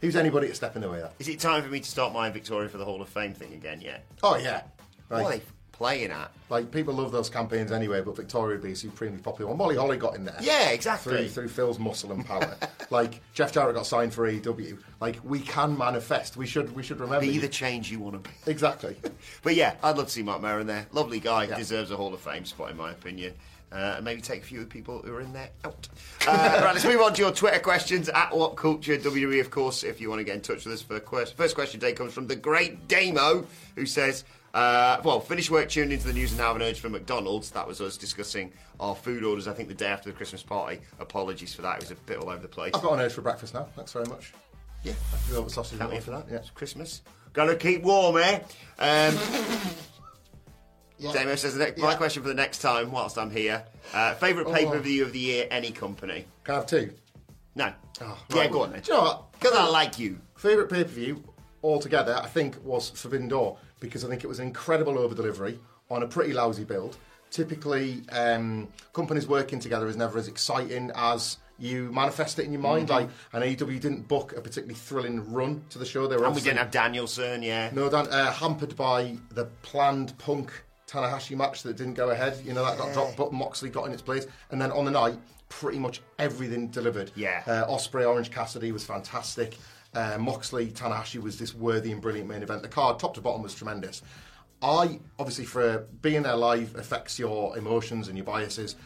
who's 0.00 0.16
anybody 0.16 0.48
to 0.48 0.54
step 0.54 0.76
in 0.76 0.82
the 0.82 0.88
way 0.88 0.96
of 0.98 1.02
that? 1.04 1.14
Is 1.18 1.28
it 1.28 1.40
time 1.40 1.62
for 1.62 1.68
me 1.68 1.80
to 1.80 1.88
start 1.90 2.12
my 2.12 2.30
Victoria 2.30 2.68
for 2.68 2.78
the 2.78 2.84
Hall 2.84 3.02
of 3.02 3.08
Fame 3.08 3.34
thing 3.34 3.52
again 3.52 3.80
yet? 3.80 4.04
Oh 4.22 4.36
yeah. 4.36 4.62
Like, 5.10 5.28
they 5.28 5.42
playing 5.84 6.10
at? 6.10 6.30
like 6.48 6.70
people 6.70 6.94
love 6.94 7.10
those 7.12 7.28
campaigns 7.28 7.70
anyway, 7.72 8.00
but 8.00 8.16
Victoria 8.16 8.56
would 8.56 8.62
be 8.62 8.74
supremely 8.74 9.18
popular 9.18 9.48
one. 9.50 9.58
Molly 9.58 9.76
Holly 9.76 9.96
got 9.96 10.14
in 10.14 10.24
there. 10.24 10.36
Yeah, 10.40 10.70
exactly. 10.70 11.16
Through, 11.16 11.28
through 11.28 11.48
Phil's 11.48 11.78
muscle 11.78 12.12
and 12.12 12.24
power. 12.24 12.56
like 12.90 13.20
Jeff 13.34 13.52
Jarrett 13.52 13.74
got 13.76 13.86
signed 13.86 14.14
for 14.14 14.30
AEW. 14.30 14.78
Like 15.00 15.18
we 15.24 15.40
can 15.40 15.76
manifest. 15.76 16.36
We 16.36 16.46
should 16.46 16.74
we 16.74 16.82
should 16.82 17.00
remember 17.00 17.26
Be 17.26 17.38
the 17.38 17.48
change 17.48 17.90
you 17.90 17.98
want 17.98 18.22
to 18.22 18.30
be. 18.30 18.50
Exactly. 18.50 18.96
But 19.42 19.56
yeah, 19.56 19.74
I'd 19.82 19.96
love 19.96 20.06
to 20.06 20.12
see 20.12 20.22
Mark 20.22 20.40
Mero 20.40 20.60
in 20.60 20.66
there. 20.66 20.86
Lovely 20.92 21.20
guy, 21.20 21.44
Yeah. 21.44 21.56
deserves 21.56 21.90
a 21.90 21.96
Hall 21.96 22.14
of 22.14 22.20
Fame 22.20 22.44
spot 22.46 22.70
in 22.70 22.76
my 22.78 22.90
opinion. 22.92 23.34
Uh, 23.72 23.94
and 23.96 24.04
maybe 24.04 24.20
take 24.20 24.42
a 24.42 24.44
few 24.44 24.60
of 24.60 24.64
the 24.68 24.70
people 24.70 25.02
who 25.04 25.12
are 25.14 25.20
in 25.20 25.32
there 25.32 25.50
out. 25.64 25.88
Uh, 26.26 26.60
right, 26.64 26.72
let's 26.72 26.86
move 26.86 27.02
on 27.02 27.12
to 27.12 27.20
your 27.20 27.32
Twitter 27.32 27.58
questions 27.58 28.08
at 28.08 28.34
What 28.34 28.56
Culture 28.56 28.96
WWE, 28.96 29.40
of 29.40 29.50
course. 29.50 29.84
If 29.84 30.00
you 30.00 30.08
want 30.08 30.20
to 30.20 30.24
get 30.24 30.36
in 30.36 30.40
touch 30.40 30.64
with 30.64 30.72
us 30.74 30.80
for 30.80 30.98
quest- 31.00 31.36
first 31.36 31.54
question 31.54 31.80
today 31.80 31.92
comes 31.92 32.14
from 32.14 32.26
the 32.28 32.36
great 32.36 32.88
Damo, 32.88 33.46
who 33.74 33.84
says, 33.84 34.24
uh, 34.54 35.00
"Well, 35.04 35.20
finish 35.20 35.50
work, 35.50 35.68
tuned 35.68 35.92
into 35.92 36.06
the 36.06 36.12
news, 36.12 36.30
and 36.30 36.38
now 36.38 36.48
have 36.48 36.56
an 36.56 36.62
urge 36.62 36.80
for 36.80 36.88
McDonald's." 36.88 37.50
That 37.50 37.66
was 37.66 37.80
us 37.80 37.98
discussing 37.98 38.52
our 38.80 38.94
food 38.94 39.24
orders. 39.24 39.46
I 39.46 39.52
think 39.52 39.68
the 39.68 39.74
day 39.74 39.88
after 39.88 40.08
the 40.10 40.16
Christmas 40.16 40.42
party. 40.42 40.80
Apologies 40.98 41.52
for 41.52 41.62
that; 41.62 41.76
it 41.76 41.80
was 41.82 41.90
a 41.90 41.96
bit 41.96 42.18
all 42.18 42.30
over 42.30 42.40
the 42.40 42.48
place. 42.48 42.72
I've 42.74 42.82
got 42.82 42.94
an 42.94 43.00
urge 43.00 43.12
for 43.12 43.20
breakfast 43.20 43.52
now. 43.52 43.64
Thanks 43.76 43.92
very 43.92 44.06
much. 44.06 44.32
Yeah, 44.82 44.92
Velvet 45.26 45.50
sausage 45.50 45.78
can't 45.78 46.02
for 46.02 46.10
that. 46.12 46.26
Yeah. 46.30 46.36
It's 46.36 46.50
Christmas. 46.50 47.02
Gotta 47.32 47.56
keep 47.56 47.82
warm, 47.82 48.16
eh? 48.18 48.40
Um, 48.78 49.18
Damo 51.12 51.34
says, 51.34 51.54
the 51.54 51.64
next, 51.64 51.80
my 51.80 51.94
question 51.94 52.22
for 52.22 52.28
the 52.28 52.34
next 52.34 52.58
time, 52.58 52.92
whilst 52.92 53.18
I'm 53.18 53.30
here, 53.30 53.64
uh, 53.92 54.14
favourite 54.14 54.52
pay 54.54 54.66
per 54.66 54.78
view 54.78 55.02
of 55.02 55.12
the 55.12 55.18
year, 55.18 55.46
any 55.50 55.70
company? 55.70 56.26
Can 56.44 56.54
I 56.54 56.58
have 56.58 56.66
two? 56.66 56.92
No. 57.54 57.72
Oh, 58.00 58.18
yeah, 58.30 58.40
right. 58.40 58.50
go 58.50 58.62
on 58.62 58.72
then. 58.72 58.80
Do 58.80 58.92
you 58.92 58.98
know 58.98 59.04
what? 59.04 59.32
Because 59.32 59.56
I 59.56 59.68
like 59.68 59.98
you. 59.98 60.18
Favourite 60.36 60.70
pay 60.70 60.84
per 60.84 60.90
view 60.90 61.24
altogether, 61.62 62.16
I 62.22 62.26
think, 62.26 62.56
was 62.64 62.90
Forbidden 62.90 63.28
Door 63.28 63.58
because 63.84 64.04
I 64.04 64.08
think 64.08 64.24
it 64.24 64.26
was 64.26 64.38
an 64.38 64.46
incredible 64.46 64.98
over 64.98 65.14
delivery 65.14 65.58
on 65.90 66.02
a 66.02 66.06
pretty 66.06 66.32
lousy 66.32 66.64
build. 66.64 66.96
Typically, 67.30 68.02
um, 68.12 68.68
companies 68.92 69.26
working 69.26 69.58
together 69.58 69.86
is 69.88 69.96
never 69.96 70.18
as 70.18 70.28
exciting 70.28 70.90
as 70.94 71.38
You 71.56 71.92
manifest 71.92 72.40
it 72.40 72.46
in 72.46 72.52
your 72.52 72.60
mind. 72.60 72.88
Like, 72.88 73.08
and 73.32 73.44
AEW 73.44 73.80
didn't 73.80 74.08
book 74.08 74.32
a 74.32 74.40
particularly 74.40 74.74
thrilling 74.74 75.32
run 75.32 75.64
to 75.70 75.78
the 75.78 75.86
show. 75.86 76.08
They 76.08 76.16
were 76.16 76.24
And 76.26 76.34
we 76.34 76.40
didn't 76.40 76.58
have 76.58 76.72
Danielson, 76.72 77.42
yeah. 77.44 77.70
no, 77.72 77.88
Dan, 77.88 78.08
uh, 78.08 78.32
hampered 78.32 78.74
by 78.74 79.16
the 79.30 79.44
planned 79.62 80.18
Punk 80.18 80.50
Tanahashi 80.88 81.36
match 81.36 81.62
that 81.62 81.76
didn't 81.76 81.94
go 81.94 82.10
ahead. 82.10 82.40
You 82.44 82.54
know 82.54 82.64
that 82.64 82.76
got 82.76 82.92
dropped, 82.92 83.16
but 83.16 83.32
Moxley 83.32 83.70
got 83.70 83.86
in 83.86 83.92
its 83.92 84.02
place, 84.02 84.26
and 84.50 84.60
then 84.60 84.72
on 84.72 84.84
the 84.84 84.90
night, 84.90 85.16
pretty 85.48 85.78
much 85.78 86.00
everything 86.18 86.68
delivered. 86.68 87.12
Yeah. 87.14 87.42
uh, 87.46 87.64
Osprey 87.68 88.04
Orange 88.04 88.30
Cassidy 88.30 88.72
was 88.72 88.84
fantastic. 88.84 89.56
Uh, 89.94 90.18
Moxley 90.18 90.68
Tanahashi 90.68 91.22
was 91.22 91.38
this 91.38 91.54
worthy 91.54 91.92
and 91.92 92.00
brilliant 92.00 92.28
main 92.28 92.42
event. 92.42 92.62
The 92.62 92.68
card, 92.68 92.98
top 92.98 93.14
to 93.14 93.20
bottom, 93.20 93.42
was 93.42 93.54
tremendous. 93.54 94.02
I 94.62 94.98
obviously 95.18 95.44
for 95.44 95.86
being 96.00 96.22
there 96.22 96.36
live 96.36 96.74
affects 96.76 97.18
your 97.18 97.56
emotions 97.56 98.08
and 98.08 98.16
your 98.16 98.24
biases. 98.24 98.76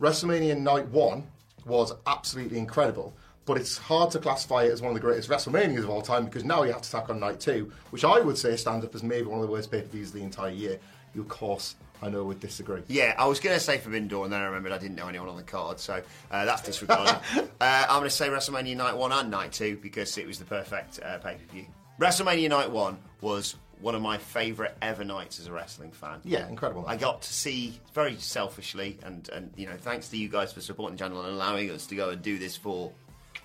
WrestleMania 0.00 0.58
Night 0.58 0.88
One 0.88 1.26
was 1.64 1.92
absolutely 2.06 2.58
incredible, 2.58 3.14
but 3.44 3.56
it's 3.56 3.78
hard 3.78 4.10
to 4.12 4.18
classify 4.18 4.64
it 4.64 4.72
as 4.72 4.82
one 4.82 4.90
of 4.90 4.94
the 4.94 5.00
greatest 5.00 5.28
WrestleManias 5.28 5.84
of 5.84 5.90
all 5.90 6.02
time 6.02 6.24
because 6.24 6.44
now 6.44 6.64
you 6.64 6.72
have 6.72 6.82
to 6.82 6.90
tack 6.90 7.08
on 7.08 7.20
Night 7.20 7.40
Two, 7.40 7.72
which 7.90 8.04
I 8.04 8.20
would 8.20 8.36
say 8.36 8.56
stands 8.56 8.84
up 8.84 8.94
as 8.94 9.02
maybe 9.02 9.26
one 9.26 9.40
of 9.40 9.46
the 9.46 9.52
worst 9.52 9.70
pay 9.70 9.80
per 9.80 9.88
views 9.88 10.08
of 10.08 10.14
the 10.14 10.22
entire 10.22 10.50
year. 10.50 10.78
You, 11.14 11.22
of 11.22 11.28
course, 11.28 11.76
I 12.02 12.08
know 12.08 12.20
I 12.20 12.22
would 12.22 12.40
disagree. 12.40 12.82
Yeah, 12.86 13.14
I 13.18 13.26
was 13.26 13.40
going 13.40 13.56
to 13.56 13.60
say 13.60 13.78
Forbidden 13.78 14.12
and 14.22 14.32
then 14.32 14.40
I 14.40 14.44
remembered 14.44 14.72
I 14.72 14.78
didn't 14.78 14.96
know 14.96 15.08
anyone 15.08 15.28
on 15.28 15.36
the 15.36 15.42
card, 15.42 15.80
so 15.80 16.02
uh, 16.30 16.44
that's 16.44 16.62
disregarded. 16.62 17.16
uh, 17.36 17.86
I'm 17.88 17.98
going 17.98 18.04
to 18.04 18.10
say 18.10 18.28
WrestleMania 18.28 18.76
Night 18.76 18.96
1 18.96 19.12
and 19.12 19.30
Night 19.30 19.52
2 19.52 19.78
because 19.82 20.16
it 20.18 20.26
was 20.26 20.38
the 20.38 20.44
perfect 20.44 21.00
uh, 21.02 21.18
pay 21.18 21.34
per 21.34 21.52
view. 21.52 21.66
WrestleMania 21.98 22.48
Night 22.48 22.70
1 22.70 22.98
was 23.20 23.56
one 23.80 23.94
of 23.94 24.02
my 24.02 24.18
favourite 24.18 24.72
ever 24.82 25.04
nights 25.04 25.38
as 25.38 25.46
a 25.46 25.52
wrestling 25.52 25.92
fan. 25.92 26.20
Yeah, 26.24 26.48
incredible. 26.48 26.84
I 26.86 26.96
got 26.96 27.22
to 27.22 27.32
see 27.32 27.78
very 27.94 28.16
selfishly, 28.16 28.98
and, 29.04 29.28
and 29.30 29.52
you 29.56 29.66
know, 29.66 29.76
thanks 29.76 30.08
to 30.08 30.16
you 30.16 30.28
guys 30.28 30.52
for 30.52 30.60
supporting 30.60 30.96
the 30.96 31.04
channel 31.04 31.22
and 31.22 31.34
allowing 31.34 31.70
us 31.70 31.86
to 31.86 31.94
go 31.96 32.10
and 32.10 32.22
do 32.22 32.38
this 32.38 32.56
for, 32.56 32.92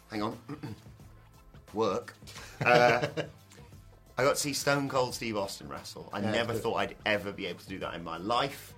hang 0.10 0.22
on, 0.22 0.38
work. 1.74 2.16
Uh, 2.64 3.08
I 4.18 4.24
got 4.24 4.36
to 4.36 4.42
see 4.42 4.54
Stone 4.54 4.90
Cold 4.90 5.16
Steve 5.16 5.38
Austin 5.38 5.68
wrestle. 5.68 6.10
I 6.14 6.20
Yeah, 6.20 6.32
never 6.32 6.54
thought 6.54 6.76
I'd 6.76 6.96
ever 7.06 7.32
be 7.32 7.48
able 7.48 7.60
to 7.62 7.70
do 7.70 7.80
that 7.80 7.96
in 7.96 8.04
my 8.04 8.18
life, 8.18 8.74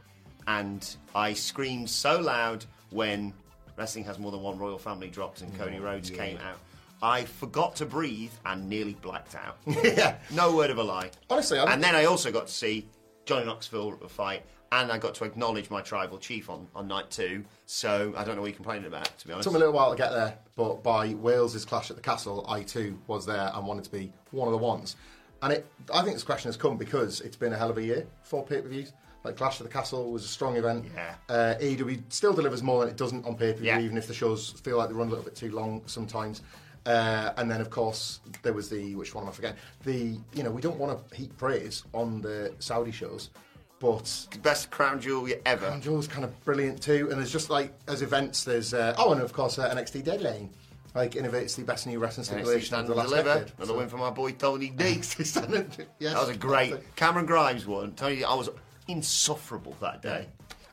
and 0.48 0.96
I 1.13 1.34
screamed 1.34 1.89
so 1.89 2.20
loud 2.20 2.65
when 2.92 3.34
Wrestling 3.77 4.06
Has 4.06 4.18
More 4.18 4.32
Than 4.32 4.42
One 4.42 4.58
Royal 4.58 4.77
Family 4.77 5.10
dropped 5.10 5.42
and 5.42 5.54
Cody 5.58 5.77
oh, 5.80 5.84
Rhodes 5.84 6.10
came 6.10 6.38
out. 6.38 6.60
I 7.01 7.25
forgot 7.25 7.75
to 7.77 7.86
breathe 7.86 8.32
and 8.46 8.70
nearly 8.70 8.94
blacked 9.01 9.36
out. 9.36 9.58
yeah, 9.84 10.15
No 10.32 10.56
word 10.56 10.70
of 10.70 10.77
a 10.77 10.84
lie. 10.84 11.12
Honestly, 11.30 11.60
I 11.60 11.65
don't- 11.65 11.74
and 11.74 11.84
then 11.84 11.96
I 11.96 12.06
also 12.06 12.32
got 12.32 12.48
to 12.48 12.54
see 12.54 12.88
Johnny 13.25 13.46
Knoxville 13.46 13.98
fight, 14.08 14.44
and 14.72 14.89
I 14.89 14.98
got 14.98 15.15
to 15.15 15.25
acknowledge 15.25 15.70
my 15.70 15.82
tribal 15.82 16.18
chief 16.18 16.50
on, 16.50 16.68
on 16.74 16.88
night 16.88 17.10
two. 17.10 17.44
So 17.65 18.13
I 18.15 18.24
don't 18.24 18.36
know 18.36 18.42
what 18.42 18.48
you're 18.48 18.56
complaining 18.56 18.88
about, 18.88 19.18
to 19.20 19.27
be 19.27 19.34
honest. 19.34 19.46
took 19.46 19.54
me 19.54 19.58
a 19.58 19.60
little 19.60 19.74
while 19.74 19.92
to 19.92 19.98
get 19.98 20.12
there, 20.12 20.38
but 20.56 20.82
by 20.82 21.13
Wales's 21.13 21.65
clash 21.65 21.89
at 21.89 21.98
the 21.98 22.01
castle, 22.01 22.46
I 22.48 22.63
too 22.63 22.98
was 23.08 23.25
there 23.25 23.51
and 23.54 23.68
wanted 23.68 23.84
to 23.84 23.92
be 23.92 24.13
one 24.32 24.48
of 24.48 24.54
the 24.54 24.58
ones. 24.58 24.96
And 25.42 25.54
it, 25.54 25.65
I 25.94 26.01
think 26.01 26.15
this 26.15 26.24
question 26.24 26.50
has 26.50 26.58
come 26.58 26.77
because 26.77 27.22
it's 27.22 27.36
been 27.38 27.54
a 27.54 27.58
hell 27.58 27.70
of 27.70 27.77
a 27.77 27.84
year 27.84 28.08
for 28.24 28.44
pay 28.46 28.62
per 28.62 28.68
views. 28.68 28.94
Like 29.24 29.38
Clash 29.38 29.60
of 29.60 29.65
the 29.65 29.72
Castle 29.74 30.12
was 30.12 30.24
a 30.24 30.27
strong 30.27 30.56
event. 30.56 30.86
Yeah. 30.94 31.15
Uh, 31.30 31.56
AEW 31.60 32.01
still 32.10 32.34
delivers 32.34 32.62
more 32.62 32.82
than 32.82 32.89
it 32.89 32.96
doesn't 32.98 33.25
on 33.25 33.36
pay 33.36 33.54
per 33.54 33.60
view, 33.60 33.68
Yeah. 33.68 33.80
even 33.80 33.98
if 33.98 34.08
the 34.08 34.13
shows 34.13 34.51
feel 34.63 34.77
like 34.77 34.88
they 34.89 34.94
run 34.96 35.08
a 35.08 35.10
little 35.10 35.25
bit 35.25 35.36
too 35.36 35.51
long 35.51 35.82
sometimes. 35.88 36.42
Uh, 36.86 37.34
and 37.38 37.50
then, 37.50 37.60
of 37.62 37.72
course, 37.72 38.20
there 38.44 38.54
was 38.54 38.70
the 38.70 38.94
which 38.96 39.15
one 39.15 39.24
am 39.24 39.30
I 39.30 39.34
forgetting? 39.34 39.58
The 39.84 40.20
you 40.34 40.44
know 40.44 40.51
we 40.51 40.62
don't 40.62 40.77
want 40.77 41.10
to 41.10 41.15
heap 41.15 41.36
praise 41.38 41.84
on 41.94 42.22
the 42.22 42.54
Saudi 42.60 42.92
shows, 42.92 43.32
but 43.80 44.27
Best 44.44 44.70
crown 44.70 45.01
jewel 45.01 45.27
ever. 45.48 45.65
Crown 45.65 45.82
jewel 45.82 45.98
was 45.98 46.08
kind 46.08 46.24
of 46.24 46.44
brilliant 46.46 46.80
too, 46.84 47.08
and 47.10 47.20
there's 47.20 47.32
just 47.32 47.50
like 47.50 47.74
as 47.88 48.04
events, 48.04 48.44
there's 48.44 48.75
uh, 48.75 48.94
oh, 49.00 49.12
and 49.13 49.22
of 49.22 49.34
course 49.34 49.58
uh, 49.58 49.74
NXT 49.74 50.04
Deadline, 50.04 50.51
like 50.96 51.12
innovates 51.12 51.56
the 51.56 51.64
best 51.64 51.86
new 51.86 52.00
wrestling 52.00 52.24
stipulation 52.25 52.75
of 52.80 52.88
the 52.88 52.96
last 52.96 53.10
deliver. 53.10 53.34
decade. 53.36 53.52
Another 53.58 53.74
So- 53.74 53.78
win 53.78 53.90
for 53.90 53.98
my 53.98 54.10
boy 54.10 54.32
Tony 54.32 54.70
D. 54.75 54.86
yes, 54.96 55.34
That 55.34 55.90
was 56.00 56.30
a 56.30 56.38
great. 56.38 56.96
Cameron 56.96 57.25
Grimes 57.25 57.66
won. 57.68 57.92
Tony, 57.94 58.24
I 58.24 58.34
was 58.34 58.50
insufferable 58.88 59.75
that 59.82 60.02
day. 60.02 60.28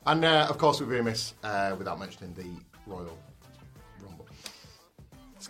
And 0.07 0.25
uh, 0.25 0.46
of 0.49 0.59
course, 0.59 0.81
we'd 0.81 0.88
be 0.88 0.96
remiss 0.96 1.35
uh, 1.44 1.75
without 1.79 1.99
mentioning 1.99 2.35
the 2.35 2.46
Royal 2.90 3.16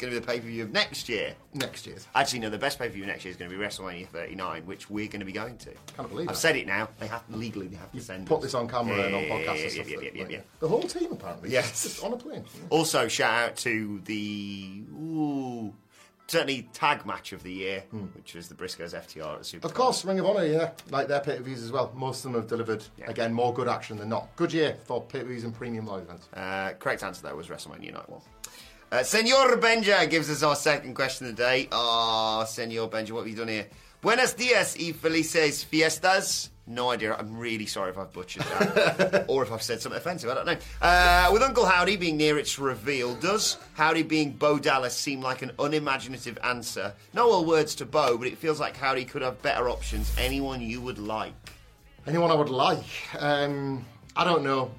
going 0.03 0.13
to 0.13 0.21
be 0.21 0.25
the 0.27 0.31
pay 0.31 0.39
per 0.41 0.47
view 0.47 0.65
of 0.65 0.71
next 0.73 1.09
year. 1.09 1.35
next 1.55 1.87
year's. 1.87 2.07
Actually, 2.15 2.41
no, 2.41 2.51
the 2.51 2.59
best 2.59 2.79
pay 2.79 2.89
per 2.89 2.93
view 2.93 3.07
next 3.07 3.25
year 3.25 3.31
is 3.31 3.37
going 3.39 3.51
to 3.51 3.57
be 3.57 3.63
WrestleMania 3.65 4.07
39, 4.09 4.67
which 4.67 4.91
we're 4.91 5.07
going 5.07 5.21
to 5.21 5.27
be 5.27 5.33
going 5.33 5.57
to. 5.59 5.71
Can't 5.97 6.09
believe 6.11 6.29
I've 6.29 6.37
said 6.37 6.57
it 6.57 6.67
now. 6.67 6.89
They 7.01 7.07
have 7.07 7.23
legally 7.31 7.69
they 7.69 7.77
have 7.77 7.91
to 7.93 8.01
send. 8.01 8.27
Put 8.27 8.39
us. 8.39 8.43
this 8.45 8.55
on 8.55 8.69
camera 8.69 8.97
Yeah, 8.99 9.05
and 9.07 9.15
on 9.15 9.23
podcast 9.23 9.45
yeah, 9.57 9.63
and 9.63 9.71
stuff. 9.73 9.89
yeah, 9.91 9.99
yeah, 10.15 10.23
like, 10.23 10.31
yeah. 10.33 10.41
The 10.61 10.69
whole 10.69 10.83
team 10.83 11.13
apparently. 11.13 11.51
Yes. 11.51 11.83
just 11.85 12.05
on 12.05 12.13
a 12.13 12.17
plane. 12.17 12.45
Also, 12.69 13.09
shout 13.09 13.33
out 13.51 13.57
to 13.59 14.01
the 14.05 14.83
ooh, 14.95 15.73
certainly 16.27 16.69
tag 16.73 17.05
match 17.07 17.33
of 17.33 17.43
the 17.43 17.53
year, 17.53 17.85
which 18.15 18.35
was 18.35 18.49
the 18.49 18.55
Briscoes 18.55 18.95
FTR 18.95 19.33
at 19.35 19.39
the 19.41 19.45
Super. 19.45 19.61
Hmm. 19.63 19.71
Of 19.71 19.75
course, 19.75 20.05
Ring 20.05 20.19
of 20.19 20.27
Honor, 20.27 20.45
yeah, 20.45 20.71
like 20.91 21.09
their 21.09 21.21
pay 21.21 21.37
per 21.37 21.43
views 21.43 21.63
as 21.63 21.71
well. 21.73 21.93
Most 21.95 22.25
of 22.25 22.33
them 22.33 22.41
have 22.41 22.49
delivered 22.49 22.83
Yeah. 22.99 23.11
again 23.11 23.33
more 23.33 23.53
good 23.53 23.69
action 23.69 23.99
than 23.99 24.09
not. 24.09 24.35
Good 24.37 24.53
year 24.53 24.77
for 24.85 25.03
pay 25.03 25.21
per 25.21 25.27
views 25.27 25.45
and 25.45 25.55
premium 25.55 25.87
live 25.87 26.03
events. 26.03 26.29
Uh, 26.35 26.73
correct 26.79 27.03
answer 27.03 27.23
though 27.23 27.37
was 27.37 27.49
WrestleMania 27.49 27.93
Night 27.93 28.09
One. 28.09 28.21
Uh, 28.93 29.03
Senor 29.03 29.57
Benja 29.57 30.09
gives 30.11 30.29
us 30.29 30.43
our 30.43 30.55
second 30.55 30.93
question 30.93 31.27
of 31.27 31.35
the 31.35 31.43
day. 31.43 31.67
Ah, 31.73 32.45
Senor 32.45 32.91
Benja, 32.91 33.13
what 33.13 33.21
have 33.21 33.29
you 33.29 33.35
done 33.35 33.49
here? 33.49 33.67
Buenos 34.03 34.35
dias 34.35 34.77
y 34.79 34.93
felices 34.93 35.65
fiestas. 35.65 36.51
No 36.67 36.91
idea. 36.91 37.15
I'm 37.15 37.39
really 37.39 37.65
sorry 37.65 37.89
if 37.89 37.97
I've 37.97 38.13
butchered 38.13 38.43
that, 38.43 39.25
or 39.31 39.45
if 39.45 39.51
I've 39.51 39.63
said 39.63 39.81
something 39.81 39.97
offensive. 39.99 40.29
I 40.29 40.35
don't 40.35 40.45
know. 40.45 40.57
Uh, 40.83 41.31
with 41.33 41.41
Uncle 41.41 41.65
Howdy 41.65 41.97
being 41.97 42.19
near 42.19 42.37
its 42.37 42.59
reveal, 42.59 43.15
does 43.15 43.57
Howdy 43.73 44.03
being 44.03 44.33
Bo 44.33 44.59
Dallas 44.59 44.95
seem 44.95 45.23
like 45.23 45.41
an 45.41 45.53
unimaginative 45.59 46.37
answer? 46.45 46.93
No 47.15 47.31
ill 47.31 47.47
words 47.47 47.75
to 47.77 47.87
Bo, 47.87 48.19
but 48.19 48.27
it 48.27 48.37
feels 48.37 48.61
like 48.61 48.77
Howdy 48.77 49.07
could 49.07 49.23
have 49.23 49.41
better 49.41 49.71
options. 49.71 50.15
Anyone 50.19 50.61
you 50.61 50.83
would 50.83 50.99
like? 50.99 51.33
Anyone 52.07 52.31
I 52.31 52.35
would 52.35 52.51
like? 52.51 52.85
Um, 53.19 53.87
I 54.15 54.25
don't 54.25 54.45
know. 54.45 54.71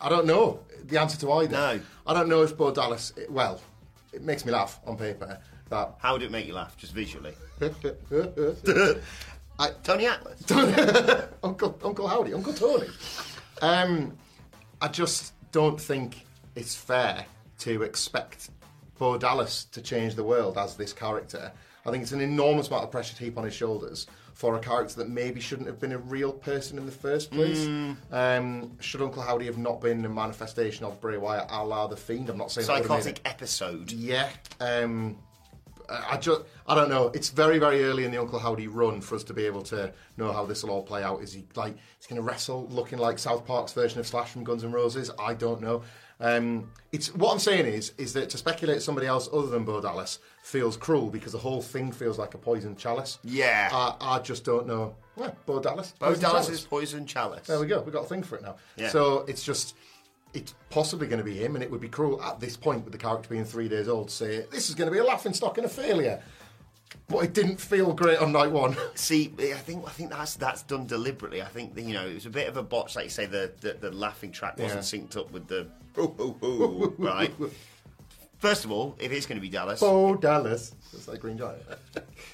I 0.00 0.08
don't 0.08 0.24
know 0.24 0.60
the 0.86 1.00
answer 1.00 1.18
to 1.20 1.32
either. 1.32 1.56
No. 1.56 1.80
I 2.06 2.14
don't 2.14 2.28
know 2.28 2.42
if 2.42 2.56
Bo 2.56 2.72
Dallas. 2.72 3.12
Well, 3.28 3.60
it 4.12 4.22
makes 4.22 4.44
me 4.44 4.52
laugh 4.52 4.80
on 4.86 4.96
paper 4.96 5.38
that. 5.70 5.94
How 5.98 6.12
would 6.12 6.22
it 6.22 6.30
make 6.30 6.46
you 6.46 6.54
laugh, 6.54 6.76
just 6.76 6.92
visually? 6.92 7.34
I, 9.58 9.70
Tony 9.82 10.06
Atlas. 10.06 10.42
Uncle 11.42 11.78
Uncle 11.84 12.06
Howdy, 12.08 12.34
Uncle 12.34 12.52
Tony. 12.52 12.88
Um, 13.62 14.16
I 14.80 14.88
just 14.88 15.34
don't 15.52 15.80
think 15.80 16.24
it's 16.54 16.74
fair 16.74 17.26
to 17.60 17.82
expect 17.82 18.50
Bo 18.98 19.18
Dallas 19.18 19.64
to 19.66 19.82
change 19.82 20.14
the 20.14 20.24
world 20.24 20.58
as 20.58 20.76
this 20.76 20.92
character. 20.92 21.52
I 21.86 21.90
think 21.90 22.02
it's 22.02 22.12
an 22.12 22.20
enormous 22.20 22.68
amount 22.68 22.84
of 22.84 22.90
pressure 22.90 23.16
to 23.16 23.24
heap 23.24 23.38
on 23.38 23.44
his 23.44 23.54
shoulders 23.54 24.06
for 24.40 24.56
a 24.56 24.58
character 24.58 24.94
that 24.94 25.10
maybe 25.10 25.38
shouldn't 25.38 25.66
have 25.66 25.78
been 25.78 25.92
a 25.92 25.98
real 25.98 26.32
person 26.32 26.78
in 26.78 26.86
the 26.86 26.90
first 26.90 27.30
place. 27.30 27.66
Um, 28.10 28.72
should 28.80 29.02
Uncle 29.02 29.20
Howdy 29.20 29.44
have 29.44 29.58
not 29.58 29.82
been 29.82 30.02
a 30.06 30.08
manifestation 30.08 30.86
of 30.86 30.98
Bray 30.98 31.18
Wyatt 31.18 31.44
a 31.50 31.62
la 31.62 31.86
the 31.88 31.96
Fiend? 31.98 32.30
I'm 32.30 32.38
not 32.38 32.50
saying 32.50 32.66
Psychotic 32.66 33.20
episode. 33.26 33.92
yeah. 33.92 34.30
Um, 34.58 35.18
I 35.90 36.16
just, 36.16 36.42
I 36.66 36.74
don't 36.74 36.88
know. 36.88 37.08
It's 37.14 37.30
very, 37.30 37.58
very 37.58 37.84
early 37.84 38.04
in 38.04 38.10
the 38.10 38.18
Uncle 38.18 38.38
Howdy 38.38 38.68
run 38.68 39.00
for 39.00 39.16
us 39.16 39.24
to 39.24 39.34
be 39.34 39.44
able 39.46 39.62
to 39.62 39.92
know 40.16 40.32
how 40.32 40.46
this 40.46 40.62
will 40.62 40.70
all 40.70 40.82
play 40.82 41.02
out. 41.02 41.22
Is 41.22 41.32
he 41.32 41.44
like, 41.56 41.74
he's 41.98 42.06
going 42.06 42.20
to 42.20 42.22
wrestle 42.22 42.68
looking 42.68 42.98
like 42.98 43.18
South 43.18 43.46
Park's 43.46 43.72
version 43.72 43.98
of 43.98 44.06
Slash 44.06 44.30
from 44.30 44.44
Guns 44.44 44.62
N' 44.62 44.72
Roses? 44.72 45.10
I 45.18 45.34
don't 45.34 45.60
know. 45.60 45.82
Um, 46.20 46.70
it's 46.92 47.14
what 47.14 47.32
I'm 47.32 47.38
saying 47.38 47.66
is, 47.66 47.92
is 47.96 48.12
that 48.12 48.28
to 48.30 48.38
speculate 48.38 48.82
somebody 48.82 49.06
else 49.06 49.28
other 49.32 49.48
than 49.48 49.64
Bo 49.64 49.80
Dallas 49.80 50.18
feels 50.42 50.76
cruel 50.76 51.08
because 51.08 51.32
the 51.32 51.38
whole 51.38 51.62
thing 51.62 51.90
feels 51.92 52.18
like 52.18 52.34
a 52.34 52.38
poisoned 52.38 52.78
chalice. 52.78 53.18
Yeah. 53.24 53.70
I, 53.72 53.96
I 54.00 54.18
just 54.18 54.44
don't 54.44 54.66
know. 54.66 54.96
Well, 55.16 55.34
Bo 55.46 55.60
Dallas. 55.60 55.94
Bo 55.98 56.06
poisoned 56.06 56.22
Dallas 56.22 56.46
chalice. 56.46 56.60
is 56.60 56.66
Poison 56.66 57.06
Chalice. 57.06 57.46
There 57.46 57.58
we 57.58 57.66
go. 57.66 57.80
We've 57.80 57.94
got 57.94 58.04
a 58.04 58.08
thing 58.08 58.22
for 58.22 58.36
it 58.36 58.42
now. 58.42 58.56
Yeah. 58.76 58.90
So 58.90 59.24
it's 59.28 59.42
just, 59.42 59.74
it's 60.34 60.54
possibly 60.70 61.06
going 61.06 61.18
to 61.18 61.24
be 61.24 61.34
him, 61.34 61.54
and 61.54 61.64
it 61.64 61.70
would 61.70 61.80
be 61.80 61.88
cruel 61.88 62.22
at 62.22 62.40
this 62.40 62.56
point 62.56 62.84
with 62.84 62.92
the 62.92 62.98
character 62.98 63.28
being 63.28 63.44
three 63.44 63.68
days 63.68 63.88
old 63.88 64.08
to 64.08 64.14
say 64.14 64.46
this 64.50 64.68
is 64.68 64.74
going 64.74 64.88
to 64.88 64.92
be 64.92 64.98
a 64.98 65.04
laughing 65.04 65.34
stock 65.34 65.58
and 65.58 65.66
a 65.66 65.68
failure. 65.68 66.22
But 67.08 67.24
it 67.24 67.32
didn't 67.34 67.60
feel 67.60 67.92
great 67.92 68.18
on 68.18 68.32
night 68.32 68.50
one. 68.50 68.76
See, 68.94 69.32
I 69.38 69.54
think 69.54 69.86
I 69.86 69.90
think 69.90 70.10
that's 70.10 70.36
that's 70.36 70.62
done 70.62 70.86
deliberately. 70.86 71.42
I 71.42 71.46
think 71.46 71.76
you 71.76 71.92
know 71.92 72.06
it 72.06 72.14
was 72.14 72.26
a 72.26 72.30
bit 72.30 72.48
of 72.48 72.56
a 72.56 72.62
botch, 72.62 72.96
like 72.96 73.04
you 73.04 73.10
say. 73.10 73.26
The 73.26 73.52
the, 73.60 73.74
the 73.74 73.90
laughing 73.90 74.32
track 74.32 74.58
wasn't 74.58 74.82
synced 74.82 75.16
up 75.16 75.30
with 75.32 75.46
the 75.46 75.68
ooh, 75.98 76.14
ooh, 76.20 76.44
ooh, 76.44 76.94
right. 76.98 77.32
First 78.38 78.64
of 78.64 78.72
all, 78.72 78.96
if 78.98 79.12
it's 79.12 79.26
going 79.26 79.36
to 79.36 79.42
be 79.42 79.48
Dallas, 79.50 79.80
Bo 79.80 80.16
Dallas. 80.16 80.74
It's 80.92 81.08
like 81.08 81.20
Green 81.20 81.38
Giant. 81.38 81.62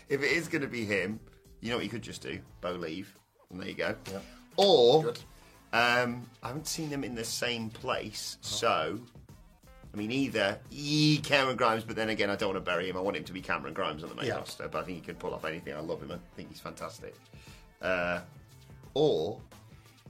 if 0.08 0.22
it 0.22 0.30
is 0.30 0.48
going 0.48 0.62
to 0.62 0.68
be 0.68 0.84
him, 0.84 1.20
you 1.60 1.70
know 1.70 1.76
what 1.76 1.84
you 1.84 1.90
could 1.90 2.02
just 2.02 2.22
do? 2.22 2.38
Bo 2.60 2.72
leave, 2.72 3.14
and 3.50 3.60
there 3.60 3.68
you 3.68 3.74
go. 3.74 3.94
Or 4.56 5.02
Good. 5.02 5.18
Um, 5.76 6.26
I 6.42 6.48
haven't 6.48 6.66
seen 6.66 6.90
them 6.90 7.04
in 7.04 7.14
the 7.14 7.24
same 7.24 7.70
place, 7.70 8.38
Oh. 8.42 8.46
so. 8.46 9.00
I 9.92 9.96
mean, 9.98 10.10
either 10.12 10.58
e 10.70 11.18
Cameron 11.22 11.56
Grimes, 11.56 11.82
but 11.82 11.96
then 11.96 12.10
again, 12.10 12.28
I 12.28 12.36
don't 12.36 12.52
want 12.52 12.62
to 12.62 12.70
bury 12.70 12.90
him. 12.90 12.98
I 12.98 13.00
want 13.00 13.16
him 13.16 13.24
to 13.24 13.32
be 13.32 13.40
Cameron 13.40 13.72
Grimes 13.72 14.02
on 14.02 14.10
the 14.10 14.14
main 14.14 14.26
Yeah. 14.26 14.34
roster, 14.36 14.68
but 14.68 14.82
I 14.82 14.84
think 14.84 14.98
he 14.98 15.04
can 15.04 15.14
pull 15.14 15.32
off 15.32 15.46
anything. 15.46 15.72
I 15.74 15.80
love 15.80 16.02
him. 16.02 16.12
I 16.12 16.18
think 16.36 16.50
he's 16.50 16.60
fantastic. 16.60 17.14
Uh, 17.80 18.20
or, 18.92 19.40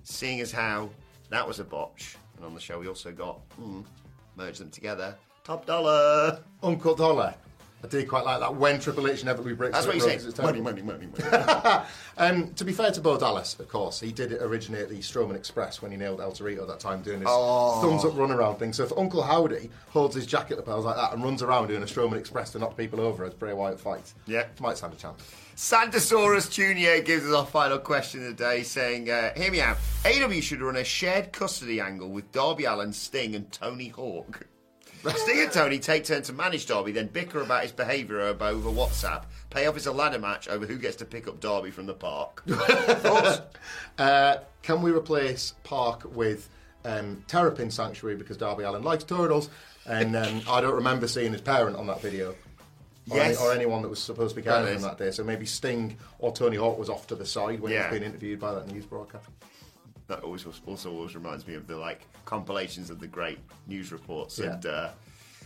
seeing 0.02 0.40
as 0.40 0.50
how 0.50 0.90
that 1.31 1.46
was 1.46 1.61
a 1.61 1.64
botch, 1.64 2.16
and 2.37 2.44
on 2.44 2.52
the 2.55 2.61
show 2.61 2.81
we 2.81 2.88
also 2.88 3.12
got 3.12 3.38
mm, 3.61 3.85
merge 4.37 4.59
them 4.59 4.70
together, 4.70 5.14
Top 5.44 5.64
dollar. 5.66 6.42
Uncle 6.64 6.96
Dollar. 6.96 7.33
I 7.85 7.89
did 7.89 8.09
quite 8.09 8.25
like 8.25 8.41
that. 8.41 8.57
When 8.57 8.81
Triple 8.81 9.07
H 9.07 9.23
inevitably 9.23 9.53
breaks 9.53 9.75
That's 9.75 9.87
what 9.87 9.95
you 9.95 10.01
say. 10.01 10.19
Money, 10.43 10.61
money, 10.61 10.83
money, 10.83 11.07
money. 11.07 11.83
Um, 12.19 12.55
to 12.55 12.65
be 12.65 12.73
fair 12.73 12.91
to 12.91 13.01
Bo 13.03 13.19
Dallas, 13.19 13.61
of 13.61 13.69
course, 13.69 14.01
he 14.01 14.11
did 14.11 14.33
originate 14.33 14.89
the 14.89 14.97
Strowman 15.01 15.37
Express 15.37 15.83
when 15.83 15.91
he 15.91 15.99
nailed 15.99 16.19
El 16.21 16.33
Torito 16.33 16.67
that 16.67 16.81
time 16.81 17.03
doing 17.03 17.19
his 17.21 17.29
Oh. 17.31 17.83
thumbs 17.83 18.07
up 18.07 18.17
run 18.17 18.31
around 18.33 18.57
thing. 18.57 18.73
So 18.73 18.85
if 18.85 18.93
Uncle 18.97 19.23
Howdy 19.23 19.69
holds 19.91 20.15
his 20.15 20.25
jacket 20.25 20.57
lapels 20.57 20.87
like 20.87 20.97
that 20.97 21.12
and 21.12 21.23
runs 21.23 21.43
around 21.43 21.69
doing 21.69 21.83
a 21.83 21.87
Strowman 21.87 22.17
Express 22.19 22.53
to 22.53 22.59
knock 22.59 22.75
people 22.77 23.01
over 23.01 23.25
as 23.27 23.35
Bray 23.35 23.53
Wyatt 23.53 23.79
fights, 23.79 24.15
Yeah. 24.27 24.47
might 24.61 24.79
stand 24.79 24.95
a 24.95 24.97
chance. 24.97 25.23
Santosaurus 25.57 26.51
Jr. 26.51 27.03
gives 27.05 27.27
us 27.27 27.35
our 27.35 27.45
final 27.47 27.79
question 27.79 28.21
of 28.27 28.37
the 28.37 28.45
day, 28.45 28.62
saying, 28.62 29.11
uh, 29.11 29.35
Hear 29.35 29.51
me 29.53 29.61
out. 29.61 29.77
AEW 30.05 30.41
should 30.43 30.62
run 30.62 30.77
a 30.77 30.85
shared 30.85 31.33
custody 31.33 31.81
angle 31.81 32.09
with 32.09 32.33
Darby 32.33 32.65
Allin, 32.65 32.93
Sting, 32.95 33.35
and 33.35 33.53
Tony 33.53 33.89
Hawk. 33.89 34.47
Sting 35.14 35.40
and 35.40 35.53
Tony 35.53 35.79
take 35.79 36.05
turns 36.05 36.27
to 36.29 36.33
manage 36.33 36.66
Darby, 36.66 36.92
then 36.92 37.07
bicker 37.09 37.40
about 37.40 37.62
his 37.62 37.73
behaviour 37.73 38.21
over 38.21 38.71
WhatsApp. 38.71 39.25
Payoff 39.51 39.77
is 39.77 39.87
a 39.87 39.92
ladder 39.92 40.19
match 40.19 40.49
over 40.49 40.66
who 40.66 40.79
gets 40.79 40.97
to 40.97 41.05
pick 41.05 41.29
up 41.29 41.40
Darby 41.40 41.71
from 41.71 41.87
the 41.87 41.95
park. 41.95 42.42
Thoughts? 42.47 43.40
Uh, 43.99 44.38
can 44.62 44.83
we 44.83 44.90
replace 44.90 45.55
Park 45.64 46.05
with 46.14 46.49
um, 46.85 47.23
Terrapin 47.29 47.71
Sanctuary 47.71 48.16
because 48.16 48.37
Darby 48.37 48.64
Allin 48.64 48.83
likes 48.83 49.05
turtles? 49.05 49.49
And 49.87 50.16
um, 50.16 50.42
I 50.49 50.61
don't 50.61 50.75
remember 50.75 51.07
seeing 51.07 51.33
his 51.33 51.40
parent 51.40 51.77
on 51.77 51.87
that 51.87 52.01
video. 52.01 52.31
Or, 53.09 53.16
Yes. 53.19 53.38
any, 53.40 53.47
or 53.49 53.53
anyone 53.55 53.83
that 53.83 53.88
was 53.88 54.03
supposed 54.03 54.35
to 54.35 54.42
be 54.42 54.45
carrying 54.45 54.75
him 54.75 54.83
that 54.83 54.99
day. 54.99 55.12
So 55.12 55.23
maybe 55.23 55.47
Sting 55.47 55.97
or 56.19 56.33
Tony 56.33 56.57
Hawk 56.57 56.77
was 56.77 56.88
off 56.90 57.07
to 57.07 57.14
the 57.14 57.25
side 57.25 57.61
when 57.61 57.71
he 57.71 57.79
was 57.79 57.87
being 57.88 58.03
interviewed 58.03 58.40
by 58.40 58.53
that 58.53 58.66
news 58.66 58.85
broadcast. 58.85 59.29
That 60.09 60.21
always 60.21 60.45
also 60.66 60.92
always 60.92 61.14
reminds 61.14 61.47
me 61.47 61.55
of 61.55 61.66
the 61.66 61.77
like 61.77 62.03
compilations 62.25 62.90
of 62.90 63.01
the 63.01 63.07
great 63.07 63.38
news 63.66 63.92
reports 63.92 64.38
Yeah. 64.38 64.53
and. 64.55 64.66
Uh, 64.66 64.88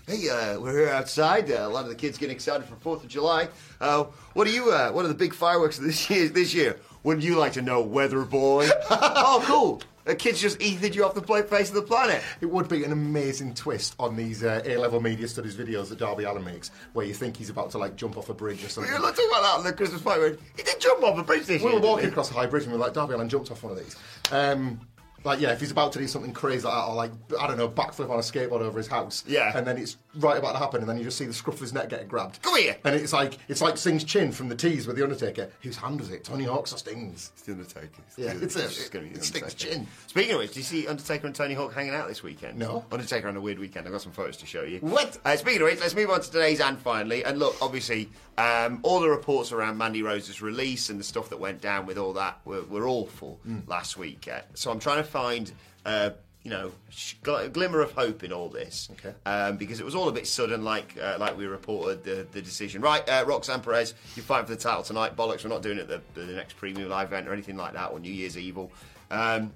Hey, 0.07 0.29
uh, 0.29 0.59
we're 0.59 0.73
here 0.73 0.89
outside. 0.89 1.49
Uh, 1.53 1.59
a 1.59 1.69
lot 1.69 1.85
of 1.85 1.89
the 1.91 1.95
kids 1.95 2.19
getting 2.19 2.35
excited 2.35 2.67
for 2.67 2.75
Fourth 2.77 3.05
of 3.05 3.09
July. 3.11 3.47
Uh, 3.81 4.05
what 4.33 4.47
are 4.49 4.51
you? 4.51 4.73
Uh, 4.73 4.91
what 4.91 5.05
are 5.05 5.09
the 5.09 5.15
big 5.15 5.33
fireworks 5.33 5.79
of 5.79 5.85
this 5.85 6.11
year? 6.11 6.27
This 6.29 6.53
year, 6.53 6.77
wouldn't 7.05 7.25
you 7.25 7.37
like 7.37 7.53
to 7.53 7.63
know, 7.63 7.81
Weather 7.83 8.25
Boy? 8.25 8.69
oh, 8.91 9.41
cool! 9.47 9.83
The 10.11 10.17
kids 10.17 10.41
just 10.41 10.61
ethered 10.61 10.97
you 10.97 11.05
off 11.05 11.15
the 11.15 11.23
face 11.23 11.69
of 11.69 11.77
the 11.77 11.83
planet. 11.83 12.21
It 12.41 12.47
would 12.47 12.69
be 12.69 12.83
an 12.83 12.91
amazing 12.91 13.55
twist 13.55 13.95
on 14.01 14.17
these 14.17 14.43
uh, 14.43 14.61
A-level 14.65 15.01
media 15.01 15.29
studies 15.29 15.55
videos 15.55 15.89
that 15.91 16.01
Darby 16.01 16.25
Allin 16.25 16.45
makes, 16.45 16.73
where 16.95 17.07
you 17.07 17.15
think 17.15 17.37
he's 17.37 17.49
about 17.49 17.71
to 17.71 17.79
like 17.79 17.95
jump 17.95 18.17
off 18.19 18.29
a 18.29 18.35
bridge 18.35 18.65
or 18.65 18.69
something. 18.69 18.93
We 18.93 18.97
something. 18.99 19.03
were 19.09 19.17
talking 19.17 19.31
about 19.31 19.43
that 19.43 19.59
on 19.59 19.65
the 19.65 19.73
Christmas 19.73 20.03
party. 20.03 20.37
He 20.57 20.65
did 20.65 20.81
jump 20.81 21.05
off 21.05 21.17
a 21.17 21.23
bridge 21.23 21.47
this 21.47 21.63
We 21.63 21.71
year. 21.71 21.79
were 21.79 21.87
walking 21.87 22.09
across 22.09 22.29
a 22.33 22.35
high 22.35 22.47
bridge 22.47 22.65
and 22.65 22.73
we 22.73 22.79
were 22.81 22.85
like, 22.85 22.93
Darby 22.93 23.15
Allin 23.15 23.29
jumped 23.29 23.53
off 23.53 23.63
one 23.63 23.73
of 23.73 23.79
these. 23.79 23.95
Um, 24.33 24.81
like, 25.25 25.41
yeah, 25.41 25.53
if 25.53 25.61
he's 25.61 25.71
about 25.71 25.93
to 25.93 25.99
do 25.99 26.07
something 26.09 26.33
crazy 26.33 26.65
like 26.67 26.75
that, 26.75 26.85
or 26.87 26.95
like, 26.95 27.13
I 27.39 27.47
don't 27.47 27.57
know, 27.59 27.69
backflip 27.69 28.11
on 28.11 28.17
a 28.19 28.23
skateboard 28.23 28.61
over 28.61 28.79
his 28.79 28.87
house. 28.89 29.23
Yeah. 29.27 29.57
And 29.57 29.67
then 29.67 29.77
it's 29.79 29.97
right 30.17 30.39
about 30.39 30.53
to 30.53 30.59
happen, 30.59 30.81
and 30.81 30.89
then 30.89 30.97
you 30.99 31.05
just 31.05 31.19
see 31.19 31.27
the 31.27 31.33
scruff 31.33 31.57
of 31.57 31.61
his 31.61 31.73
neck 31.73 31.89
getting 31.91 32.09
grabbed. 32.09 32.41
Come 32.43 32.57
here. 32.57 32.77
And 32.85 32.95
it's 32.95 33.13
like, 33.13 33.39
it's 33.49 33.61
like 33.61 33.77
Sting's 33.77 34.05
chin 34.05 34.33
from 34.33 34.49
the 34.49 34.55
tease 34.57 34.87
with 34.87 34.97
The 34.97 35.03
Undertaker. 35.03 35.51
Whose 35.63 35.77
hand 35.77 36.01
was 36.01 36.11
it? 36.11 36.25
Tony 36.25 36.45
Hawk's 36.45 36.73
or 36.73 36.79
Sting's? 36.79 37.31
It's 37.35 37.43
the 37.43 37.53
Undertaker. 37.53 37.89
Yeah, 38.17 38.35
the- 38.35 38.45
it's 38.45 38.57
a- 38.57 38.61
just 38.63 38.93
gonna 38.93 39.07
be 39.07 39.13
the 39.13 39.19
it 39.21 39.25
sticks 39.25 39.45
Undertaker. 39.45 39.73
chin. 39.75 39.87
Speaking 40.07 40.33
of 40.33 40.39
which, 40.39 40.49
did 40.51 40.57
you 40.57 40.63
see 40.65 40.87
Undertaker 40.89 41.27
and 41.27 41.35
Tony 41.35 41.55
Hawk 41.55 41.73
hanging 41.75 41.95
out 41.95 42.09
this 42.09 42.23
weekend? 42.23 42.59
No. 42.59 42.85
Undertaker 42.91 43.29
on 43.29 43.37
a 43.37 43.41
weird 43.41 43.59
weekend. 43.59 43.87
I've 43.87 43.93
got 43.93 44.03
some 44.03 44.13
photos 44.13 44.37
to 44.39 44.47
show 44.47 44.63
you. 44.63 44.79
What? 44.81 45.19
Uh, 45.25 45.37
speaking 45.37 45.61
of 45.63 45.67
which, 45.69 45.81
let's 45.81 45.95
move 45.95 46.11
on 46.11 46.21
to 46.23 46.31
today's 46.31 46.61
and 46.61 46.79
finally. 46.79 47.25
And 47.25 47.39
look, 47.39 47.57
obviously, 47.61 48.09
um, 48.39 48.81
all 48.83 49.01
the 49.01 49.09
reports 49.09 49.53
around 49.53 49.77
Mandy 49.77 50.03
Rose's 50.03 50.41
release 50.41 50.89
and 50.89 50.99
the 50.99 51.05
stuff 51.05 51.29
that 51.29 51.39
went 51.39 51.61
down 51.61 51.85
with 51.87 51.99
all 51.99 52.15
that 52.15 52.39
were, 52.45 52.63
were 52.63 52.89
awful 52.89 53.39
Mm. 53.47 53.69
last 53.69 53.97
week. 53.97 54.29
Uh, 54.33 54.41
so 54.55 54.71
I'm 54.71 54.79
trying 54.81 54.97
to 54.97 55.05
find. 55.11 55.53
Uh, 55.85 56.11
you 56.43 56.51
know, 56.51 56.73
sh- 56.89 57.17
gl- 57.23 57.45
a 57.45 57.49
glimmer 57.51 57.83
of 57.83 57.93
hope 57.93 58.25
in 58.25 58.33
all 58.33 58.49
this, 58.49 58.89
Okay. 58.93 59.15
um, 59.27 59.59
because 59.59 59.79
it 59.79 59.85
was 59.85 59.95
all 59.95 60.09
a 60.09 60.13
bit 60.13 60.27
sudden, 60.27 60.65
like 60.65 60.97
uh, 60.99 61.19
like 61.21 61.37
we 61.37 61.45
reported 61.45 62.03
the, 62.03 62.27
the 62.33 62.41
decision. 62.41 62.81
Right, 62.81 63.07
uh, 63.07 63.25
Roxanne 63.27 63.61
Perez, 63.61 63.93
you're 64.17 64.25
fighting 64.25 64.47
for 64.47 64.55
the 64.55 64.61
title 64.61 64.83
tonight. 64.83 65.17
Bollocks, 65.17 65.45
we're 65.45 65.51
not 65.51 65.61
doing 65.61 65.77
it 65.77 65.91
at 65.91 66.15
the, 66.15 66.21
the 66.25 66.33
next 66.33 66.57
premium 66.57 66.89
live 66.89 67.09
event 67.09 67.29
or 67.29 67.35
anything 67.35 67.59
like 67.59 67.75
that, 67.75 67.91
or 67.93 68.01
New 68.01 68.11
Year's 68.11 68.39
Evil. 68.39 68.73
Um, 69.11 69.53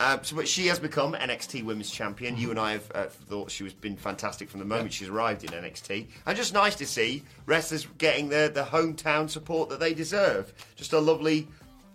um, 0.00 0.18
so, 0.22 0.34
but 0.34 0.48
she 0.48 0.66
has 0.66 0.80
become 0.80 1.12
NXT 1.12 1.62
Women's 1.62 1.90
Champion. 1.92 2.36
You 2.36 2.50
and 2.50 2.58
I 2.58 2.72
have 2.72 2.90
uh, 2.92 3.04
thought 3.04 3.50
she 3.52 3.62
has 3.62 3.74
been 3.74 3.96
fantastic 3.96 4.50
from 4.50 4.58
the 4.58 4.66
moment 4.66 4.92
she's 4.92 5.10
arrived 5.10 5.44
in 5.44 5.50
NXT, 5.50 6.08
and 6.26 6.36
just 6.36 6.52
nice 6.54 6.74
to 6.76 6.86
see 6.86 7.22
wrestlers 7.46 7.86
getting 7.98 8.28
the 8.30 8.50
the 8.52 8.64
hometown 8.64 9.30
support 9.30 9.68
that 9.68 9.78
they 9.78 9.94
deserve. 9.94 10.52
Just 10.74 10.92
a 10.92 10.98
lovely 10.98 11.46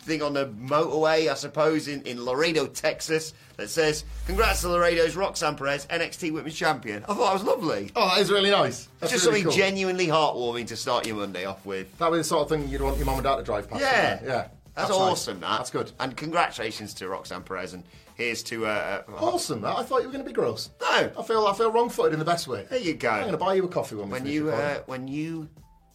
thing 0.05 0.21
on 0.21 0.33
the 0.33 0.45
motorway, 0.47 1.29
I 1.29 1.33
suppose, 1.33 1.87
in, 1.87 2.01
in 2.03 2.23
Laredo, 2.23 2.67
Texas, 2.67 3.33
that 3.57 3.69
says, 3.69 4.05
"Congrats 4.27 4.61
to 4.61 4.69
Laredo's 4.69 5.15
Roxanne 5.15 5.55
Perez, 5.55 5.85
NXT 5.87 6.31
Women's 6.31 6.55
Champion." 6.55 7.03
I 7.03 7.07
thought 7.07 7.17
that 7.17 7.33
was 7.33 7.43
lovely. 7.43 7.91
Oh, 7.95 8.07
that 8.09 8.21
is 8.21 8.31
really 8.31 8.51
nice. 8.51 8.87
That's 8.99 9.11
just 9.11 9.25
really 9.25 9.41
something 9.41 9.51
cool. 9.51 9.65
genuinely 9.65 10.07
heartwarming 10.07 10.67
to 10.67 10.75
start 10.75 11.05
your 11.07 11.17
Monday 11.17 11.45
off 11.45 11.65
with. 11.65 11.97
That 11.97 12.11
was 12.11 12.19
the 12.19 12.23
sort 12.23 12.43
of 12.43 12.49
thing 12.49 12.69
you'd 12.69 12.81
want 12.81 12.97
your 12.97 13.05
mum 13.05 13.15
and 13.15 13.23
dad 13.23 13.37
to 13.37 13.43
drive 13.43 13.69
past. 13.69 13.81
Yeah, 13.81 14.13
wouldn't 14.13 14.21
it? 14.21 14.29
yeah. 14.29 14.47
That's, 14.75 14.89
nice. 14.89 14.97
awesome. 14.99 15.39
That 15.39 15.57
That's 15.57 15.69
good. 15.69 15.91
And 16.01 16.17
congratulations 16.17 16.93
to 16.95 17.07
Roxanne 17.07 17.43
Perez. 17.43 17.73
And 17.73 17.85
here's 18.15 18.43
to 18.43 18.65
uh, 18.65 19.03
uh, 19.07 19.11
Awesome. 19.13 19.61
That 19.61 19.77
I 19.77 19.83
thought 19.83 20.01
you 20.01 20.07
were 20.07 20.11
going 20.11 20.23
to 20.25 20.29
be 20.29 20.33
gross. 20.33 20.69
No. 20.81 21.11
I 21.17 21.23
feel 21.23 21.47
I 21.47 21.53
feel 21.53 21.71
wrong-footed 21.71 22.11
in 22.11 22.19
the 22.19 22.25
best 22.25 22.47
way. 22.49 22.67
There 22.69 22.79
you 22.79 22.93
go. 22.93 23.09
I'm 23.09 23.21
going 23.21 23.31
to 23.31 23.37
buy 23.37 23.53
you 23.53 23.63
a 23.63 23.69
coffee 23.69 23.95
when 23.95 24.07
we 24.07 24.11
when 24.11 24.21
finish 24.23 24.33
you 24.33 24.45
recording. 24.47 24.69
uh, 24.69 24.79
when 24.87 25.07
you 25.07 25.49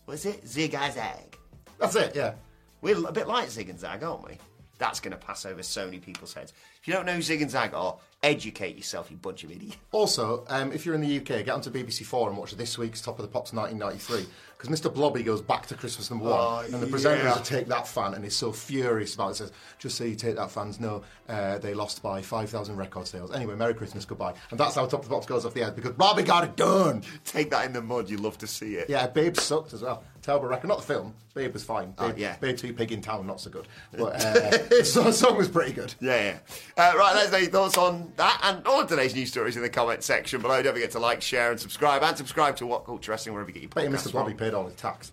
was 0.07 0.25
it 0.25 0.49
zig 0.49 0.73
a 0.73 0.91
zag. 0.91 1.37
That's 1.79 1.95
it. 1.95 2.17
Yeah. 2.17 2.33
We're 2.81 3.07
a 3.07 3.13
bit 3.13 3.29
like 3.29 3.51
zig 3.51 3.69
and 3.69 3.79
zag, 3.79 4.03
aren't 4.03 4.27
we? 4.27 4.39
That's 4.79 5.01
going 5.01 5.13
to 5.13 5.19
pass 5.19 5.45
over 5.45 5.63
so 5.63 5.85
many 5.85 5.99
people's 5.99 6.33
heads. 6.33 6.55
If 6.81 6.89
you 6.89 6.95
don't 6.95 7.05
know 7.05 7.13
who 7.13 7.21
zig 7.21 7.43
and 7.43 7.51
zag 7.51 7.75
are, 7.75 7.97
educate 8.23 8.77
yourself, 8.77 9.11
you 9.11 9.19
bunch 9.19 9.45
of 9.45 9.51
idiots. 9.51 9.77
Also, 9.93 10.45
um, 10.49 10.73
if 10.73 10.87
you're 10.87 10.95
in 10.95 11.03
the 11.03 11.19
UK, 11.19 11.45
get 11.45 11.51
onto 11.51 11.71
BBC 11.71 12.07
Four 12.07 12.31
and 12.31 12.39
watch 12.39 12.53
this 12.53 12.79
week's 12.79 13.03
Top 13.03 13.19
of 13.19 13.23
the 13.23 13.31
Pops 13.31 13.53
1993 13.53 14.27
because 14.61 14.81
Mr. 14.81 14.93
Blobby 14.93 15.23
goes 15.23 15.41
back 15.41 15.67
to 15.67 15.75
Christmas 15.75 16.11
number 16.11 16.27
one, 16.27 16.35
Oh, 16.39 16.59
and 16.61 16.75
the 16.83 16.87
presenters 16.87 17.25
yeah. 17.25 17.41
take 17.43 17.67
that 17.69 17.89
fan 17.89 18.15
and 18.15 18.23
he's 18.25 18.37
so 18.37 18.53
furious 18.53 19.15
about 19.15 19.31
it. 19.33 19.35
Says, 19.37 19.53
"Just 19.79 19.97
so 19.97 20.05
you 20.05 20.15
take 20.17 20.37
that 20.37 20.51
fans 20.51 20.79
know, 20.81 21.03
uh, 21.29 21.59
they 21.59 21.73
lost 21.75 22.03
by 22.03 22.21
5,000 22.21 22.77
record 22.77 23.07
sales. 23.07 23.33
Anyway, 23.33 23.55
Merry 23.55 23.75
Christmas, 23.75 24.05
goodbye." 24.05 24.35
And 24.51 24.61
that's 24.61 24.75
how 24.75 24.87
Top 24.87 25.03
of 25.03 25.09
the 25.09 25.15
Pops 25.15 25.27
goes 25.27 25.47
off 25.47 25.55
the 25.55 25.63
air 25.63 25.71
because 25.71 25.93
Blobby 25.93 26.23
got 26.23 26.45
it 26.45 26.57
done. 26.57 27.03
Take 27.25 27.51
that 27.51 27.65
in 27.67 27.73
the 27.73 27.83
mud. 27.83 28.11
You 28.11 28.19
love 28.19 28.37
to 28.39 28.47
see 28.47 28.75
it. 28.77 28.91
Yeah, 28.91 29.07
Babe 29.07 29.37
sucked 29.37 29.73
as 29.73 29.83
well. 29.83 30.03
Terrible 30.23 30.49
record. 30.49 30.69
Not 30.69 30.79
the 30.81 30.85
film. 30.87 31.15
Babe 31.33 31.53
was 31.55 31.65
fine. 31.65 31.93
Babe, 31.93 31.97
Oh, 31.99 32.15
yeah. 32.17 32.37
Babe 32.37 32.57
Two 32.57 32.75
Pig 32.75 32.93
in 32.93 33.01
Town, 33.01 33.27
not 33.27 33.41
so 33.41 33.49
good. 33.51 33.67
But 33.97 34.23
uh, 34.25 34.51
the 34.69 34.85
song- 34.85 35.37
was 35.39 35.49
pretty 35.49 35.73
good. 35.73 35.95
Yeah, 36.01 36.17
yeah. 36.17 36.39
Uh, 36.77 36.93
right, 36.99 37.15
let 37.15 37.27
us 37.27 37.33
know 37.33 37.39
your 37.39 37.51
thoughts 37.51 37.79
on 37.79 38.13
that 38.17 38.39
and 38.43 38.67
all 38.67 38.81
of 38.83 38.89
today's 38.89 39.15
news 39.15 39.31
stories 39.31 39.57
in 39.57 39.63
the 39.63 39.69
comment 39.71 40.03
section 40.03 40.43
below. 40.43 40.61
Don't 40.61 40.75
forget 40.75 40.91
to 40.91 40.99
like, 40.99 41.23
share, 41.23 41.51
and 41.53 41.59
subscribe. 41.59 42.03
And 42.03 42.17
subscribe 42.19 42.57
to 42.57 42.67
What 42.67 42.85
Culture 42.85 43.13
Wrestling 43.13 43.33
wherever 43.35 43.49
you 43.51 43.55
get 43.55 43.63
your 43.63 43.71
podcasts 43.71 44.09
Mr. 44.09 44.13
Blobby 44.13 44.35
paid 44.51 44.57
all 44.57 44.67
his 44.67 44.75
tax. 44.75 45.13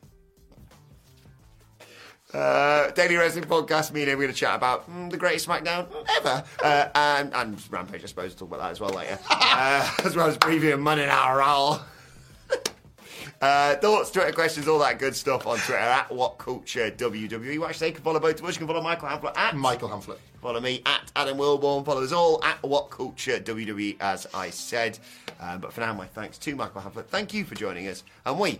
Uh, 2.34 2.92
Daily 2.92 3.16
Wrestling 3.16 3.46
Podcast. 3.46 3.94
Me 3.94 4.02
and 4.02 4.10
him, 4.12 4.18
we're 4.18 4.26
going 4.26 4.34
to 4.34 4.40
chat 4.40 4.56
about 4.56 4.90
mm, 4.90 5.10
the 5.10 5.18
greatest 5.18 5.48
SmackDown 5.48 5.88
ever. 6.18 6.44
Uh, 6.62 6.90
and, 6.94 7.34
and 7.34 7.72
Rampage, 7.72 8.04
I 8.04 8.08
suppose, 8.08 8.32
we'll 8.32 8.40
talk 8.40 8.50
about 8.50 8.60
that 8.60 8.72
as 8.72 8.80
well 8.80 8.90
later. 8.90 9.18
uh, 9.30 9.90
as 10.04 10.16
well 10.16 10.28
as 10.28 10.38
previewing 10.38 10.80
Monday 10.80 11.08
Night 11.08 11.36
Raw. 11.36 11.82
Uh, 13.40 13.76
thoughts, 13.76 14.10
Twitter 14.10 14.32
questions, 14.32 14.68
all 14.68 14.80
that 14.80 14.98
good 14.98 15.16
stuff 15.16 15.46
on 15.46 15.60
Twitter 15.60 15.78
at 15.78 16.12
What 16.12 16.40
Culture 16.40 16.90
WWE. 16.90 17.60
Watch, 17.60 17.78
they 17.78 17.92
can 17.92 18.02
follow 18.02 18.20
both 18.20 18.40
of 18.40 18.46
us. 18.46 18.56
You 18.56 18.60
can 18.60 18.68
follow 18.68 18.82
Michael 18.82 19.10
Hamflett 19.10 19.38
at 19.38 19.56
Michael 19.56 19.90
Hamflett. 19.90 20.18
Follow 20.42 20.60
me 20.60 20.82
at 20.88 21.12
Adam 21.16 21.38
Wilborn. 21.38 21.86
Follow 21.86 22.04
us 22.04 22.12
all 22.12 22.44
at 22.44 22.64
What 22.64 22.90
Culture 22.90 23.40
WWE, 23.40 23.98
as 24.00 24.26
I 24.34 24.50
said. 24.50 24.98
Um, 25.40 25.60
but 25.60 25.72
for 25.72 25.82
now, 25.82 25.94
my 25.94 26.08
thanks 26.08 26.40
to 26.40 26.56
Michael 26.56 26.82
Hamflett. 26.82 27.10
Thank 27.10 27.32
you 27.32 27.46
for 27.46 27.54
joining 27.54 27.88
us, 27.88 28.04
and 28.26 28.40
we 28.40 28.60